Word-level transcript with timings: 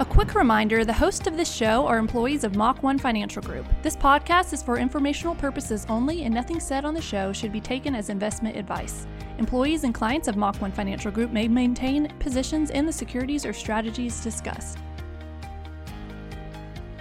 A 0.00 0.04
quick 0.04 0.36
reminder 0.36 0.84
the 0.84 0.92
hosts 0.92 1.26
of 1.26 1.36
this 1.36 1.52
show 1.52 1.84
are 1.88 1.98
employees 1.98 2.44
of 2.44 2.54
Mach 2.54 2.84
1 2.84 3.00
Financial 3.00 3.42
Group. 3.42 3.66
This 3.82 3.96
podcast 3.96 4.52
is 4.52 4.62
for 4.62 4.78
informational 4.78 5.34
purposes 5.34 5.84
only, 5.88 6.22
and 6.22 6.32
nothing 6.32 6.60
said 6.60 6.84
on 6.84 6.94
the 6.94 7.02
show 7.02 7.32
should 7.32 7.50
be 7.50 7.60
taken 7.60 7.96
as 7.96 8.08
investment 8.08 8.56
advice. 8.56 9.08
Employees 9.38 9.82
and 9.82 9.92
clients 9.92 10.28
of 10.28 10.36
Mach 10.36 10.54
1 10.62 10.70
Financial 10.70 11.10
Group 11.10 11.32
may 11.32 11.48
maintain 11.48 12.06
positions 12.20 12.70
in 12.70 12.86
the 12.86 12.92
securities 12.92 13.44
or 13.44 13.52
strategies 13.52 14.20
discussed. 14.20 14.78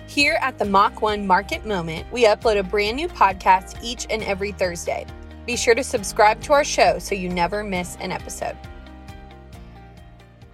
Here 0.07 0.39
at 0.41 0.57
the 0.57 0.65
Mach 0.65 0.99
1 0.99 1.27
Market 1.27 1.67
Moment, 1.67 2.11
we 2.11 2.25
upload 2.25 2.57
a 2.57 2.63
brand 2.63 2.97
new 2.97 3.09
podcast 3.09 3.77
each 3.83 4.07
and 4.09 4.23
every 4.23 4.53
Thursday. 4.53 5.05
Be 5.45 5.55
sure 5.55 5.75
to 5.75 5.83
subscribe 5.83 6.41
to 6.41 6.53
our 6.53 6.63
show 6.63 6.97
so 6.97 7.13
you 7.13 7.29
never 7.29 7.63
miss 7.63 7.95
an 8.01 8.11
episode. 8.11 8.57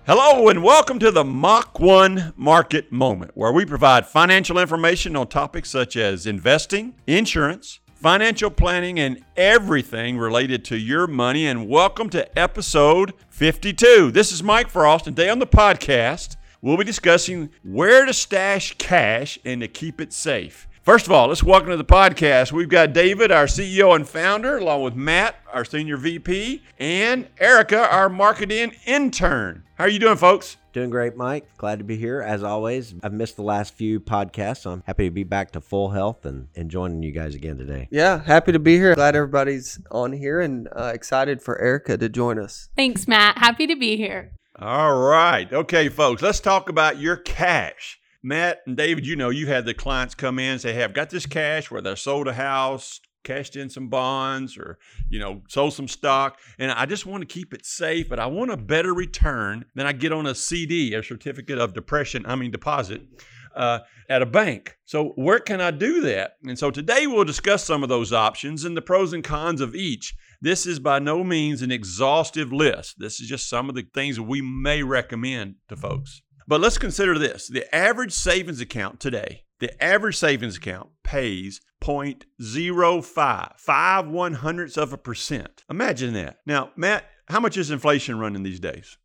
Hello 0.05 0.49
and 0.49 0.61
welcome 0.61 0.99
to 0.99 1.11
the 1.11 1.23
Mach 1.23 1.79
1 1.79 2.33
Market 2.35 2.91
Moment, 2.91 3.31
where 3.35 3.53
we 3.53 3.63
provide 3.63 4.05
financial 4.05 4.59
information 4.59 5.15
on 5.15 5.27
topics 5.27 5.69
such 5.69 5.95
as 5.95 6.27
investing, 6.27 6.95
insurance, 7.07 7.79
financial 7.95 8.51
planning, 8.51 8.99
and 8.99 9.23
everything 9.37 10.17
related 10.17 10.65
to 10.65 10.75
your 10.75 11.07
money. 11.07 11.47
And 11.47 11.69
welcome 11.69 12.09
to 12.09 12.37
episode 12.37 13.13
52. 13.29 14.11
This 14.11 14.33
is 14.33 14.43
Mike 14.43 14.69
Frost, 14.69 15.07
and 15.07 15.15
today 15.15 15.29
on 15.29 15.39
the 15.39 15.47
podcast, 15.47 16.35
we'll 16.61 16.75
be 16.75 16.83
discussing 16.83 17.49
where 17.63 18.05
to 18.05 18.11
stash 18.11 18.75
cash 18.77 19.39
and 19.45 19.61
to 19.61 19.69
keep 19.69 20.01
it 20.01 20.11
safe. 20.11 20.67
First 20.83 21.05
of 21.05 21.13
all, 21.13 21.29
let's 21.29 21.41
welcome 21.41 21.69
to 21.69 21.77
the 21.77 21.85
podcast. 21.85 22.51
We've 22.51 22.67
got 22.67 22.91
David, 22.91 23.31
our 23.31 23.45
CEO 23.45 23.95
and 23.95 24.05
founder, 24.05 24.57
along 24.57 24.83
with 24.83 24.95
Matt, 24.95 25.37
our 25.53 25.63
senior 25.63 25.95
VP, 25.95 26.61
and 26.77 27.29
Erica, 27.39 27.89
our 27.89 28.09
marketing 28.09 28.73
intern. 28.85 29.63
How 29.75 29.85
are 29.85 29.89
you 29.89 29.97
doing, 29.97 30.17
folks? 30.17 30.57
Doing 30.73 30.89
great, 30.89 31.15
Mike. 31.15 31.47
Glad 31.55 31.79
to 31.79 31.85
be 31.85 31.95
here 31.95 32.19
as 32.21 32.43
always. 32.43 32.95
I've 33.01 33.13
missed 33.13 33.37
the 33.37 33.43
last 33.43 33.73
few 33.75 34.01
podcasts, 34.01 34.63
so 34.63 34.71
I'm 34.71 34.83
happy 34.85 35.05
to 35.05 35.11
be 35.11 35.23
back 35.23 35.51
to 35.51 35.61
full 35.61 35.91
health 35.91 36.25
and, 36.25 36.49
and 36.53 36.69
joining 36.69 37.01
you 37.01 37.13
guys 37.13 37.33
again 37.33 37.57
today. 37.57 37.87
Yeah, 37.89 38.21
happy 38.21 38.51
to 38.51 38.59
be 38.59 38.75
here. 38.75 38.93
Glad 38.93 39.15
everybody's 39.15 39.79
on 39.89 40.11
here 40.11 40.41
and 40.41 40.67
uh, 40.75 40.91
excited 40.93 41.41
for 41.41 41.61
Erica 41.61 41.97
to 41.97 42.09
join 42.09 42.37
us. 42.37 42.67
Thanks, 42.75 43.07
Matt. 43.07 43.37
Happy 43.37 43.67
to 43.67 43.77
be 43.77 43.95
here. 43.95 44.33
All 44.59 44.97
right. 44.97 45.51
Okay, 45.53 45.87
folks, 45.87 46.21
let's 46.21 46.41
talk 46.41 46.67
about 46.67 46.99
your 46.99 47.15
cash. 47.15 48.01
Matt 48.23 48.61
and 48.65 48.77
David, 48.77 49.05
you 49.05 49.17
know, 49.17 49.29
you 49.29 49.47
had 49.47 49.65
the 49.65 49.73
clients 49.73 50.15
come 50.15 50.39
in 50.39 50.53
and 50.53 50.61
say, 50.61 50.73
hey, 50.73 50.83
I've 50.83 50.93
got 50.93 51.09
this 51.09 51.25
cash 51.25 51.69
where 51.69 51.81
they 51.81 51.93
sold 51.95 52.29
a 52.29 52.33
house, 52.33 53.01
cashed 53.25 53.57
in 53.57 53.69
some 53.69 53.89
bonds, 53.89 54.57
or, 54.57 54.79
you 55.09 55.19
know, 55.19 55.41
sold 55.49 55.73
some 55.73 55.89
stock, 55.89 56.39
and 56.57 56.71
I 56.71 56.85
just 56.85 57.05
want 57.05 57.21
to 57.21 57.27
keep 57.27 57.53
it 57.53 57.65
safe, 57.65 58.07
but 58.07 58.19
I 58.19 58.27
want 58.27 58.51
a 58.51 58.57
better 58.57 58.93
return 58.93 59.65
than 59.75 59.85
I 59.85 59.91
get 59.91 60.13
on 60.13 60.25
a 60.25 60.35
CD, 60.35 60.93
a 60.93 61.03
certificate 61.03 61.57
of 61.57 61.73
depression, 61.73 62.25
I 62.25 62.35
mean, 62.35 62.51
deposit. 62.51 63.01
Uh, 63.55 63.79
at 64.09 64.23
a 64.23 64.25
bank. 64.25 64.77
So, 64.83 65.09
where 65.09 65.37
can 65.37 65.61
I 65.61 65.69
do 65.69 66.01
that? 66.01 66.37
And 66.43 66.57
so, 66.57 66.71
today 66.71 67.05
we'll 67.05 67.23
discuss 67.23 67.63
some 67.63 67.83
of 67.83 67.89
those 67.89 68.11
options 68.11 68.65
and 68.65 68.75
the 68.75 68.81
pros 68.81 69.13
and 69.13 69.23
cons 69.23 69.61
of 69.61 69.75
each. 69.75 70.15
This 70.41 70.65
is 70.65 70.79
by 70.79 70.97
no 70.97 71.23
means 71.23 71.61
an 71.61 71.71
exhaustive 71.71 72.51
list. 72.51 72.95
This 72.97 73.19
is 73.19 73.29
just 73.29 73.47
some 73.47 73.69
of 73.69 73.75
the 73.75 73.83
things 73.93 74.19
we 74.19 74.41
may 74.41 74.81
recommend 74.81 75.57
to 75.69 75.75
folks. 75.75 76.22
But 76.47 76.61
let's 76.61 76.77
consider 76.77 77.17
this 77.17 77.47
the 77.47 77.73
average 77.73 78.11
savings 78.11 78.61
account 78.61 78.99
today, 78.99 79.43
the 79.59 79.81
average 79.83 80.17
savings 80.17 80.57
account 80.57 80.89
pays 81.03 81.61
0.05, 81.83 83.59
five 83.59 84.07
one 84.07 84.33
hundredths 84.35 84.77
of 84.77 84.93
a 84.93 84.97
percent. 84.97 85.63
Imagine 85.69 86.13
that. 86.13 86.37
Now, 86.45 86.71
Matt, 86.75 87.05
how 87.27 87.39
much 87.39 87.57
is 87.57 87.71
inflation 87.71 88.19
running 88.19 88.43
these 88.43 88.59
days? 88.59 88.97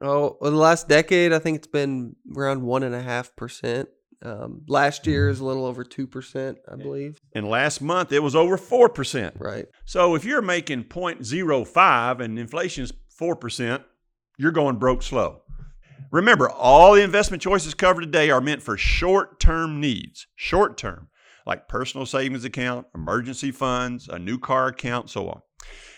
Oh, 0.00 0.36
in 0.42 0.52
the 0.52 0.58
last 0.58 0.88
decade, 0.88 1.32
I 1.32 1.38
think 1.38 1.56
it's 1.56 1.66
been 1.66 2.16
around 2.36 2.62
one 2.62 2.82
and 2.82 2.94
a 2.94 3.02
half 3.02 3.34
percent. 3.36 3.88
Um, 4.22 4.62
last 4.68 5.06
year 5.06 5.28
is 5.28 5.40
a 5.40 5.44
little 5.44 5.66
over 5.66 5.84
two 5.84 6.06
percent, 6.06 6.58
I 6.70 6.76
believe. 6.76 7.18
And 7.34 7.46
last 7.46 7.80
month 7.80 8.10
it 8.10 8.22
was 8.22 8.34
over 8.34 8.56
four 8.56 8.88
percent. 8.88 9.36
Right. 9.38 9.66
So 9.84 10.14
if 10.14 10.24
you're 10.24 10.42
making 10.42 10.84
0.05 10.84 12.20
and 12.20 12.38
inflation's 12.38 12.92
four 13.10 13.36
percent, 13.36 13.82
you're 14.38 14.52
going 14.52 14.76
broke 14.76 15.02
slow. 15.02 15.42
Remember, 16.14 16.48
all 16.48 16.94
the 16.94 17.02
investment 17.02 17.42
choices 17.42 17.74
covered 17.74 18.02
today 18.02 18.30
are 18.30 18.40
meant 18.40 18.62
for 18.62 18.76
short 18.76 19.40
term 19.40 19.80
needs, 19.80 20.28
short 20.36 20.78
term, 20.78 21.08
like 21.44 21.66
personal 21.66 22.06
savings 22.06 22.44
account, 22.44 22.86
emergency 22.94 23.50
funds, 23.50 24.06
a 24.08 24.16
new 24.16 24.38
car 24.38 24.68
account, 24.68 25.10
so 25.10 25.28
on. 25.28 25.40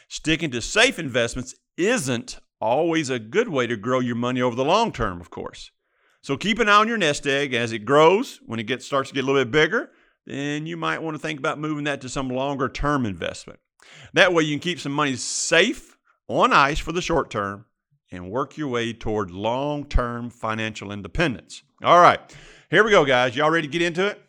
Sticking 0.09 0.51
to 0.53 0.63
safe 0.63 0.99
investments 0.99 1.55
isn't 1.77 2.39
always 2.63 3.11
a 3.11 3.19
good 3.19 3.51
way 3.51 3.67
to 3.67 3.77
grow 3.77 4.01
your 4.01 4.15
money 4.15 4.41
over 4.41 4.57
the 4.57 4.65
long 4.65 4.91
term, 4.91 5.21
of 5.21 5.29
course. 5.29 5.71
So 6.23 6.39
keep 6.39 6.61
an 6.61 6.71
eye 6.71 6.77
on 6.77 6.89
your 6.89 6.97
nest 6.97 7.27
egg 7.27 7.53
as 7.53 7.73
it 7.73 7.81
grows. 7.81 8.41
When 8.47 8.59
it 8.59 8.67
gets 8.67 8.87
starts 8.87 9.11
to 9.11 9.15
get 9.15 9.25
a 9.25 9.27
little 9.27 9.45
bit 9.45 9.51
bigger, 9.53 9.91
then 10.25 10.65
you 10.65 10.79
might 10.79 11.03
want 11.03 11.15
to 11.15 11.21
think 11.23 11.39
about 11.39 11.59
moving 11.59 11.85
that 11.85 12.01
to 12.01 12.09
some 12.09 12.31
longer 12.31 12.71
term 12.71 13.05
investment. 13.05 13.61
That 14.15 14.33
way 14.33 14.45
you 14.45 14.55
can 14.55 14.61
keep 14.61 14.81
some 14.81 14.93
money 14.93 15.17
safe 15.17 15.99
on 16.27 16.55
ice 16.55 16.79
for 16.79 16.93
the 16.93 17.03
short 17.03 17.31
term 17.31 17.67
and 18.11 18.31
work 18.31 18.57
your 18.57 18.69
way 18.69 18.93
toward 18.93 19.31
long 19.31 19.85
term 19.85 20.31
financial 20.31 20.93
independence. 20.93 21.63
All 21.83 22.01
right, 22.01 22.21
here 22.71 22.85
we 22.85 22.91
go, 22.91 23.05
guys. 23.05 23.37
Y'all 23.37 23.51
ready 23.51 23.67
to 23.67 23.73
get 23.73 23.83
into 23.83 24.07
it? 24.07 24.23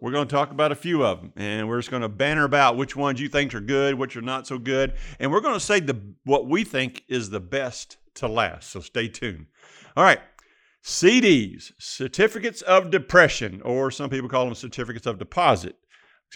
We're 0.00 0.12
going 0.12 0.28
to 0.28 0.34
talk 0.34 0.50
about 0.50 0.70
a 0.70 0.74
few 0.74 1.04
of 1.04 1.20
them, 1.20 1.32
and 1.36 1.66
we're 1.66 1.78
just 1.78 1.90
going 1.90 2.02
to 2.02 2.10
banner 2.10 2.44
about 2.44 2.76
which 2.76 2.94
ones 2.94 3.20
you 3.20 3.28
think 3.28 3.54
are 3.54 3.60
good, 3.60 3.94
which 3.94 4.16
are 4.16 4.22
not 4.22 4.46
so 4.46 4.58
good, 4.58 4.94
and 5.18 5.32
we're 5.32 5.40
going 5.40 5.54
to 5.54 5.60
say 5.60 5.80
the 5.80 5.98
what 6.24 6.46
we 6.46 6.62
think 6.64 7.04
is 7.08 7.30
the 7.30 7.40
best 7.40 7.96
to 8.16 8.28
last. 8.28 8.70
So 8.70 8.80
stay 8.80 9.08
tuned. 9.08 9.46
All 9.96 10.04
right, 10.04 10.20
CDs, 10.84 11.72
certificates 11.78 12.60
of 12.62 12.90
depression, 12.90 13.62
or 13.62 13.90
some 13.90 14.10
people 14.10 14.28
call 14.28 14.44
them 14.44 14.54
certificates 14.54 15.06
of 15.06 15.18
deposit. 15.18 15.76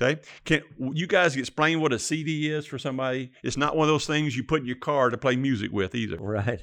Okay, 0.00 0.20
can 0.44 0.62
you 0.92 1.06
guys 1.06 1.36
explain 1.36 1.80
what 1.80 1.92
a 1.92 1.98
CD 1.98 2.50
is 2.50 2.64
for 2.64 2.78
somebody? 2.78 3.32
It's 3.42 3.56
not 3.56 3.76
one 3.76 3.88
of 3.88 3.92
those 3.92 4.06
things 4.06 4.36
you 4.36 4.44
put 4.44 4.60
in 4.60 4.66
your 4.66 4.76
car 4.76 5.10
to 5.10 5.18
play 5.18 5.36
music 5.36 5.72
with 5.72 5.94
either. 5.94 6.16
Right. 6.16 6.62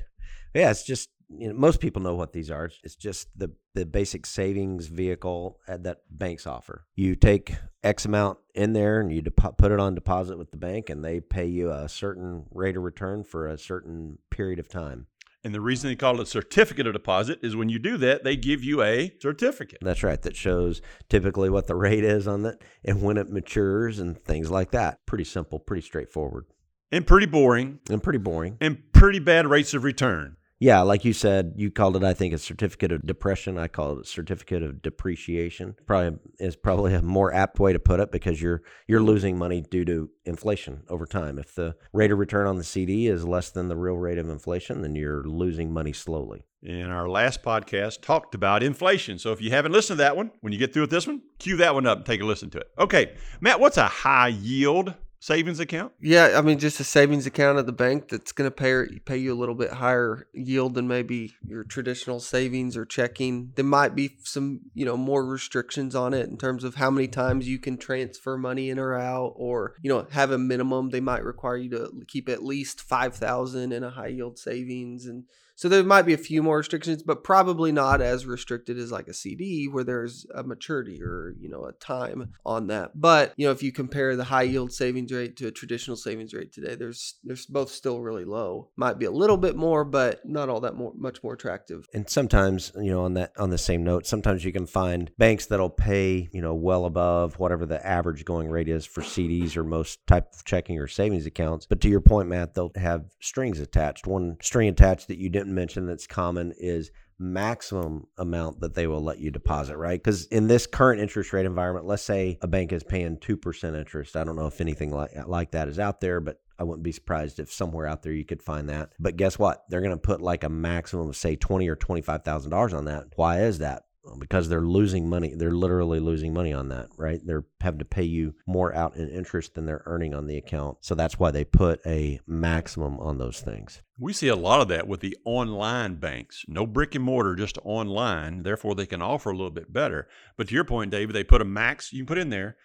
Yeah, 0.55 0.71
it's 0.71 0.83
just 0.83 1.09
you 1.29 1.49
know 1.49 1.53
most 1.53 1.79
people 1.79 2.01
know 2.01 2.15
what 2.15 2.33
these 2.33 2.49
are. 2.49 2.69
It's 2.83 2.95
just 2.95 3.27
the 3.37 3.51
the 3.73 3.85
basic 3.85 4.25
savings 4.25 4.87
vehicle 4.87 5.59
uh, 5.67 5.77
that 5.81 6.01
banks 6.09 6.47
offer. 6.47 6.85
You 6.95 7.15
take 7.15 7.55
X 7.83 8.05
amount 8.05 8.39
in 8.55 8.73
there 8.73 8.99
and 8.99 9.11
you 9.11 9.21
depo- 9.21 9.57
put 9.57 9.71
it 9.71 9.79
on 9.79 9.95
deposit 9.95 10.37
with 10.37 10.51
the 10.51 10.57
bank, 10.57 10.89
and 10.89 11.03
they 11.03 11.19
pay 11.19 11.45
you 11.45 11.71
a 11.71 11.89
certain 11.89 12.45
rate 12.51 12.77
of 12.77 12.83
return 12.83 13.23
for 13.23 13.47
a 13.47 13.57
certain 13.57 14.17
period 14.31 14.59
of 14.59 14.69
time. 14.69 15.07
And 15.43 15.53
the 15.53 15.61
reason 15.61 15.91
they 15.91 15.95
call 15.95 16.15
it 16.15 16.23
a 16.23 16.25
certificate 16.25 16.87
of 16.87 16.93
deposit 16.93 17.37
is 17.43 17.55
when 17.55 17.69
you 17.69 17.77
do 17.77 17.97
that, 17.97 18.23
they 18.23 18.35
give 18.35 18.63
you 18.63 18.81
a 18.81 19.13
certificate. 19.19 19.77
That's 19.79 20.01
right. 20.01 20.19
That 20.19 20.35
shows 20.35 20.81
typically 21.07 21.51
what 21.51 21.67
the 21.67 21.75
rate 21.75 22.03
is 22.03 22.27
on 22.27 22.41
that 22.43 22.63
and 22.83 23.03
when 23.03 23.17
it 23.17 23.29
matures 23.29 23.99
and 23.99 24.17
things 24.17 24.49
like 24.49 24.71
that. 24.71 25.05
Pretty 25.05 25.23
simple, 25.23 25.59
pretty 25.59 25.83
straightforward. 25.83 26.45
And 26.91 27.05
pretty 27.05 27.27
boring. 27.27 27.79
And 27.91 28.01
pretty 28.01 28.17
boring. 28.17 28.57
And 28.59 28.91
pretty 28.91 29.19
bad 29.19 29.45
rates 29.45 29.75
of 29.75 29.83
return. 29.83 30.37
Yeah, 30.59 30.81
like 30.81 31.03
you 31.03 31.11
said, 31.11 31.53
you 31.57 31.69
called 31.69 31.97
it, 31.97 32.03
I 32.03 32.13
think, 32.13 32.33
a 32.33 32.37
certificate 32.37 32.91
of 32.93 33.05
depression. 33.05 33.57
I 33.57 33.67
call 33.67 33.93
it 33.93 34.05
a 34.05 34.05
certificate 34.05 34.63
of 34.63 34.81
depreciation. 34.81 35.75
Probably 35.85 36.17
is 36.39 36.55
probably 36.55 36.93
a 36.93 37.01
more 37.01 37.33
apt 37.33 37.59
way 37.59 37.73
to 37.73 37.79
put 37.79 37.99
it 37.99 38.11
because 38.11 38.41
you're 38.41 38.61
you're 38.87 39.03
losing 39.03 39.37
money 39.37 39.61
due 39.61 39.83
to 39.85 40.09
inflation 40.23 40.83
over 40.87 41.05
time. 41.05 41.37
If 41.37 41.55
the 41.55 41.75
rate 41.91 42.11
of 42.11 42.19
return 42.19 42.47
on 42.47 42.55
the 42.55 42.63
CD 42.63 43.07
is 43.07 43.25
less 43.25 43.49
than 43.49 43.67
the 43.67 43.75
real 43.75 43.97
rate 43.97 44.17
of 44.17 44.29
inflation, 44.29 44.81
then 44.81 44.95
you're 44.95 45.23
losing 45.25 45.73
money 45.73 45.91
slowly. 45.91 46.45
In 46.63 46.89
our 46.89 47.07
last 47.07 47.43
podcast, 47.43 48.01
talked 48.01 48.33
about 48.33 48.63
inflation. 48.63 49.19
So 49.19 49.31
if 49.31 49.41
you 49.41 49.51
haven't 49.51 49.73
listened 49.73 49.97
to 49.97 50.03
that 50.03 50.15
one, 50.15 50.31
when 50.39 50.53
you 50.53 50.57
get 50.57 50.73
through 50.73 50.83
with 50.83 50.89
this 50.89 51.05
one, 51.05 51.21
cue 51.37 51.57
that 51.57 51.75
one 51.75 51.85
up 51.85 51.97
and 51.97 52.05
take 52.05 52.21
a 52.21 52.25
listen 52.25 52.49
to 52.51 52.59
it. 52.59 52.67
Okay, 52.79 53.13
Matt, 53.39 53.59
what's 53.59 53.77
a 53.77 53.87
high 53.87 54.29
yield 54.29 54.95
savings 55.25 55.59
account? 55.59 55.91
Yeah, 55.99 56.33
I 56.37 56.41
mean 56.41 56.59
just 56.59 56.79
a 56.79 56.83
savings 56.83 57.25
account 57.25 57.57
at 57.57 57.65
the 57.65 57.71
bank 57.71 58.09
that's 58.09 58.31
going 58.31 58.49
to 58.49 58.55
pay 58.55 58.99
pay 58.99 59.17
you 59.17 59.33
a 59.33 59.39
little 59.39 59.55
bit 59.55 59.71
higher 59.71 60.27
yield 60.33 60.75
than 60.75 60.87
maybe 60.87 61.33
your 61.43 61.63
traditional 61.63 62.19
savings 62.19 62.77
or 62.77 62.85
checking. 62.85 63.51
There 63.55 63.65
might 63.65 63.95
be 63.95 64.17
some, 64.23 64.61
you 64.75 64.85
know, 64.85 64.95
more 64.95 65.25
restrictions 65.25 65.95
on 65.95 66.13
it 66.13 66.29
in 66.29 66.37
terms 66.37 66.63
of 66.63 66.75
how 66.75 66.91
many 66.91 67.07
times 67.07 67.47
you 67.47 67.57
can 67.57 67.77
transfer 67.77 68.37
money 68.37 68.69
in 68.69 68.77
or 68.77 68.93
out 68.93 69.33
or, 69.35 69.73
you 69.81 69.89
know, 69.89 70.05
have 70.11 70.29
a 70.29 70.37
minimum. 70.37 70.91
They 70.91 71.01
might 71.01 71.23
require 71.23 71.57
you 71.57 71.71
to 71.71 72.05
keep 72.07 72.29
at 72.29 72.43
least 72.43 72.81
5,000 72.81 73.71
in 73.71 73.83
a 73.83 73.89
high 73.89 74.07
yield 74.07 74.37
savings 74.37 75.07
and 75.07 75.23
so 75.55 75.69
there 75.69 75.83
might 75.83 76.03
be 76.03 76.13
a 76.13 76.17
few 76.17 76.43
more 76.43 76.57
restrictions, 76.57 77.01
but 77.03 77.23
probably 77.23 77.71
not 77.71 78.01
as 78.01 78.25
restricted 78.25 78.77
as 78.77 78.91
like 78.91 79.07
a 79.07 79.13
CD 79.13 79.67
where 79.67 79.83
there's 79.83 80.25
a 80.35 80.43
maturity 80.43 81.01
or, 81.01 81.33
you 81.39 81.49
know, 81.49 81.65
a 81.65 81.71
time 81.73 82.33
on 82.45 82.67
that. 82.67 82.91
But, 82.99 83.33
you 83.37 83.45
know, 83.45 83.51
if 83.51 83.63
you 83.63 83.71
compare 83.71 84.15
the 84.15 84.25
high 84.25 84.43
yield 84.43 84.73
savings 84.73 85.11
rate 85.11 85.37
to 85.37 85.47
a 85.47 85.51
traditional 85.51 85.97
savings 85.97 86.33
rate 86.33 86.51
today, 86.51 86.75
there's 86.75 87.15
there's 87.23 87.45
both 87.45 87.71
still 87.71 88.01
really 88.01 88.25
low. 88.25 88.69
Might 88.75 88.99
be 88.99 89.05
a 89.05 89.11
little 89.11 89.37
bit 89.37 89.55
more, 89.55 89.85
but 89.85 90.19
not 90.25 90.49
all 90.49 90.59
that 90.61 90.75
more 90.75 90.93
much 90.95 91.23
more 91.23 91.33
attractive. 91.33 91.87
And 91.93 92.09
sometimes, 92.09 92.71
you 92.75 92.91
know, 92.91 93.03
on 93.03 93.13
that 93.13 93.31
on 93.37 93.49
the 93.49 93.57
same 93.57 93.83
note, 93.83 94.05
sometimes 94.05 94.43
you 94.43 94.51
can 94.51 94.65
find 94.65 95.11
banks 95.17 95.45
that'll 95.45 95.69
pay, 95.69 96.29
you 96.33 96.41
know, 96.41 96.53
well 96.53 96.85
above 96.85 97.39
whatever 97.39 97.65
the 97.65 97.85
average 97.85 98.25
going 98.25 98.49
rate 98.49 98.67
is 98.69 98.85
for 98.85 99.01
CDs 99.01 99.55
or 99.55 99.63
most 99.63 100.05
type 100.07 100.33
of 100.33 100.43
checking 100.43 100.79
or 100.79 100.87
savings 100.87 101.25
accounts. 101.25 101.65
But 101.65 101.81
to 101.81 101.89
your 101.89 102.01
point, 102.01 102.29
Matt, 102.29 102.55
they'll 102.55 102.71
have 102.75 103.05
strings 103.21 103.59
attached. 103.59 104.07
One 104.07 104.37
string 104.41 104.67
attached 104.67 105.07
that 105.07 105.17
you 105.17 105.29
didn't 105.29 105.44
didn't 105.45 105.55
mention 105.55 105.85
that's 105.85 106.07
common 106.07 106.53
is 106.57 106.91
maximum 107.17 108.07
amount 108.17 108.59
that 108.59 108.73
they 108.73 108.87
will 108.87 109.01
let 109.01 109.19
you 109.19 109.31
deposit, 109.31 109.77
right? 109.77 110.01
Because 110.01 110.25
in 110.25 110.47
this 110.47 110.67
current 110.67 110.99
interest 110.99 111.31
rate 111.31 111.45
environment, 111.45 111.85
let's 111.85 112.03
say 112.03 112.37
a 112.41 112.47
bank 112.47 112.73
is 112.73 112.83
paying 112.83 113.17
2% 113.17 113.77
interest. 113.77 114.17
I 114.17 114.23
don't 114.23 114.35
know 114.35 114.47
if 114.47 114.59
anything 114.59 114.91
like, 114.91 115.11
like 115.27 115.51
that 115.51 115.69
is 115.69 115.79
out 115.79 116.01
there, 116.01 116.19
but 116.19 116.41
I 116.57 116.63
wouldn't 116.63 116.83
be 116.83 116.91
surprised 116.91 117.39
if 117.39 117.51
somewhere 117.51 117.85
out 117.85 118.03
there 118.03 118.13
you 118.13 118.25
could 118.25 118.41
find 118.41 118.69
that. 118.69 118.93
But 118.99 119.17
guess 119.17 119.37
what? 119.37 119.63
They're 119.69 119.81
going 119.81 119.91
to 119.91 119.97
put 119.97 120.21
like 120.21 120.43
a 120.43 120.49
maximum 120.49 121.09
of 121.09 121.15
say 121.15 121.35
twenty 121.35 121.67
or 121.67 121.75
twenty 121.75 122.01
five 122.01 122.23
thousand 122.23 122.51
dollars 122.51 122.73
on 122.73 122.85
that. 122.85 123.07
Why 123.15 123.41
is 123.41 123.59
that? 123.59 123.83
Um, 124.07 124.19
because 124.19 124.49
they're 124.49 124.61
losing 124.61 125.09
money. 125.09 125.33
They're 125.35 125.51
literally 125.51 125.99
losing 125.99 126.33
money 126.33 126.53
on 126.53 126.69
that, 126.69 126.89
right? 126.97 127.19
They're 127.25 127.45
having 127.61 127.79
to 127.79 127.85
pay 127.85 128.03
you 128.03 128.35
more 128.45 128.73
out 128.75 128.95
in 128.95 129.09
interest 129.09 129.55
than 129.55 129.65
they're 129.65 129.83
earning 129.85 130.13
on 130.13 130.27
the 130.27 130.37
account. 130.37 130.77
So 130.81 130.93
that's 130.95 131.17
why 131.17 131.31
they 131.31 131.43
put 131.43 131.79
a 131.85 132.19
maximum 132.27 132.99
on 132.99 133.17
those 133.17 133.41
things. 133.41 133.81
We 133.97 134.13
see 134.13 134.27
a 134.27 134.35
lot 134.35 134.61
of 134.61 134.67
that 134.67 134.87
with 134.87 134.99
the 134.99 135.17
online 135.25 135.95
banks. 135.95 136.45
No 136.47 136.67
brick 136.67 136.93
and 136.93 137.03
mortar, 137.03 137.35
just 137.35 137.57
online. 137.63 138.43
Therefore, 138.43 138.75
they 138.75 138.85
can 138.85 139.01
offer 139.01 139.31
a 139.31 139.35
little 139.35 139.49
bit 139.49 139.73
better. 139.73 140.07
But 140.37 140.49
to 140.49 140.53
your 140.53 140.65
point, 140.65 140.91
David, 140.91 141.15
they 141.15 141.23
put 141.23 141.41
a 141.41 141.45
max 141.45 141.91
you 141.91 141.99
can 141.99 142.07
put 142.07 142.17
in 142.17 142.29
there. 142.29 142.57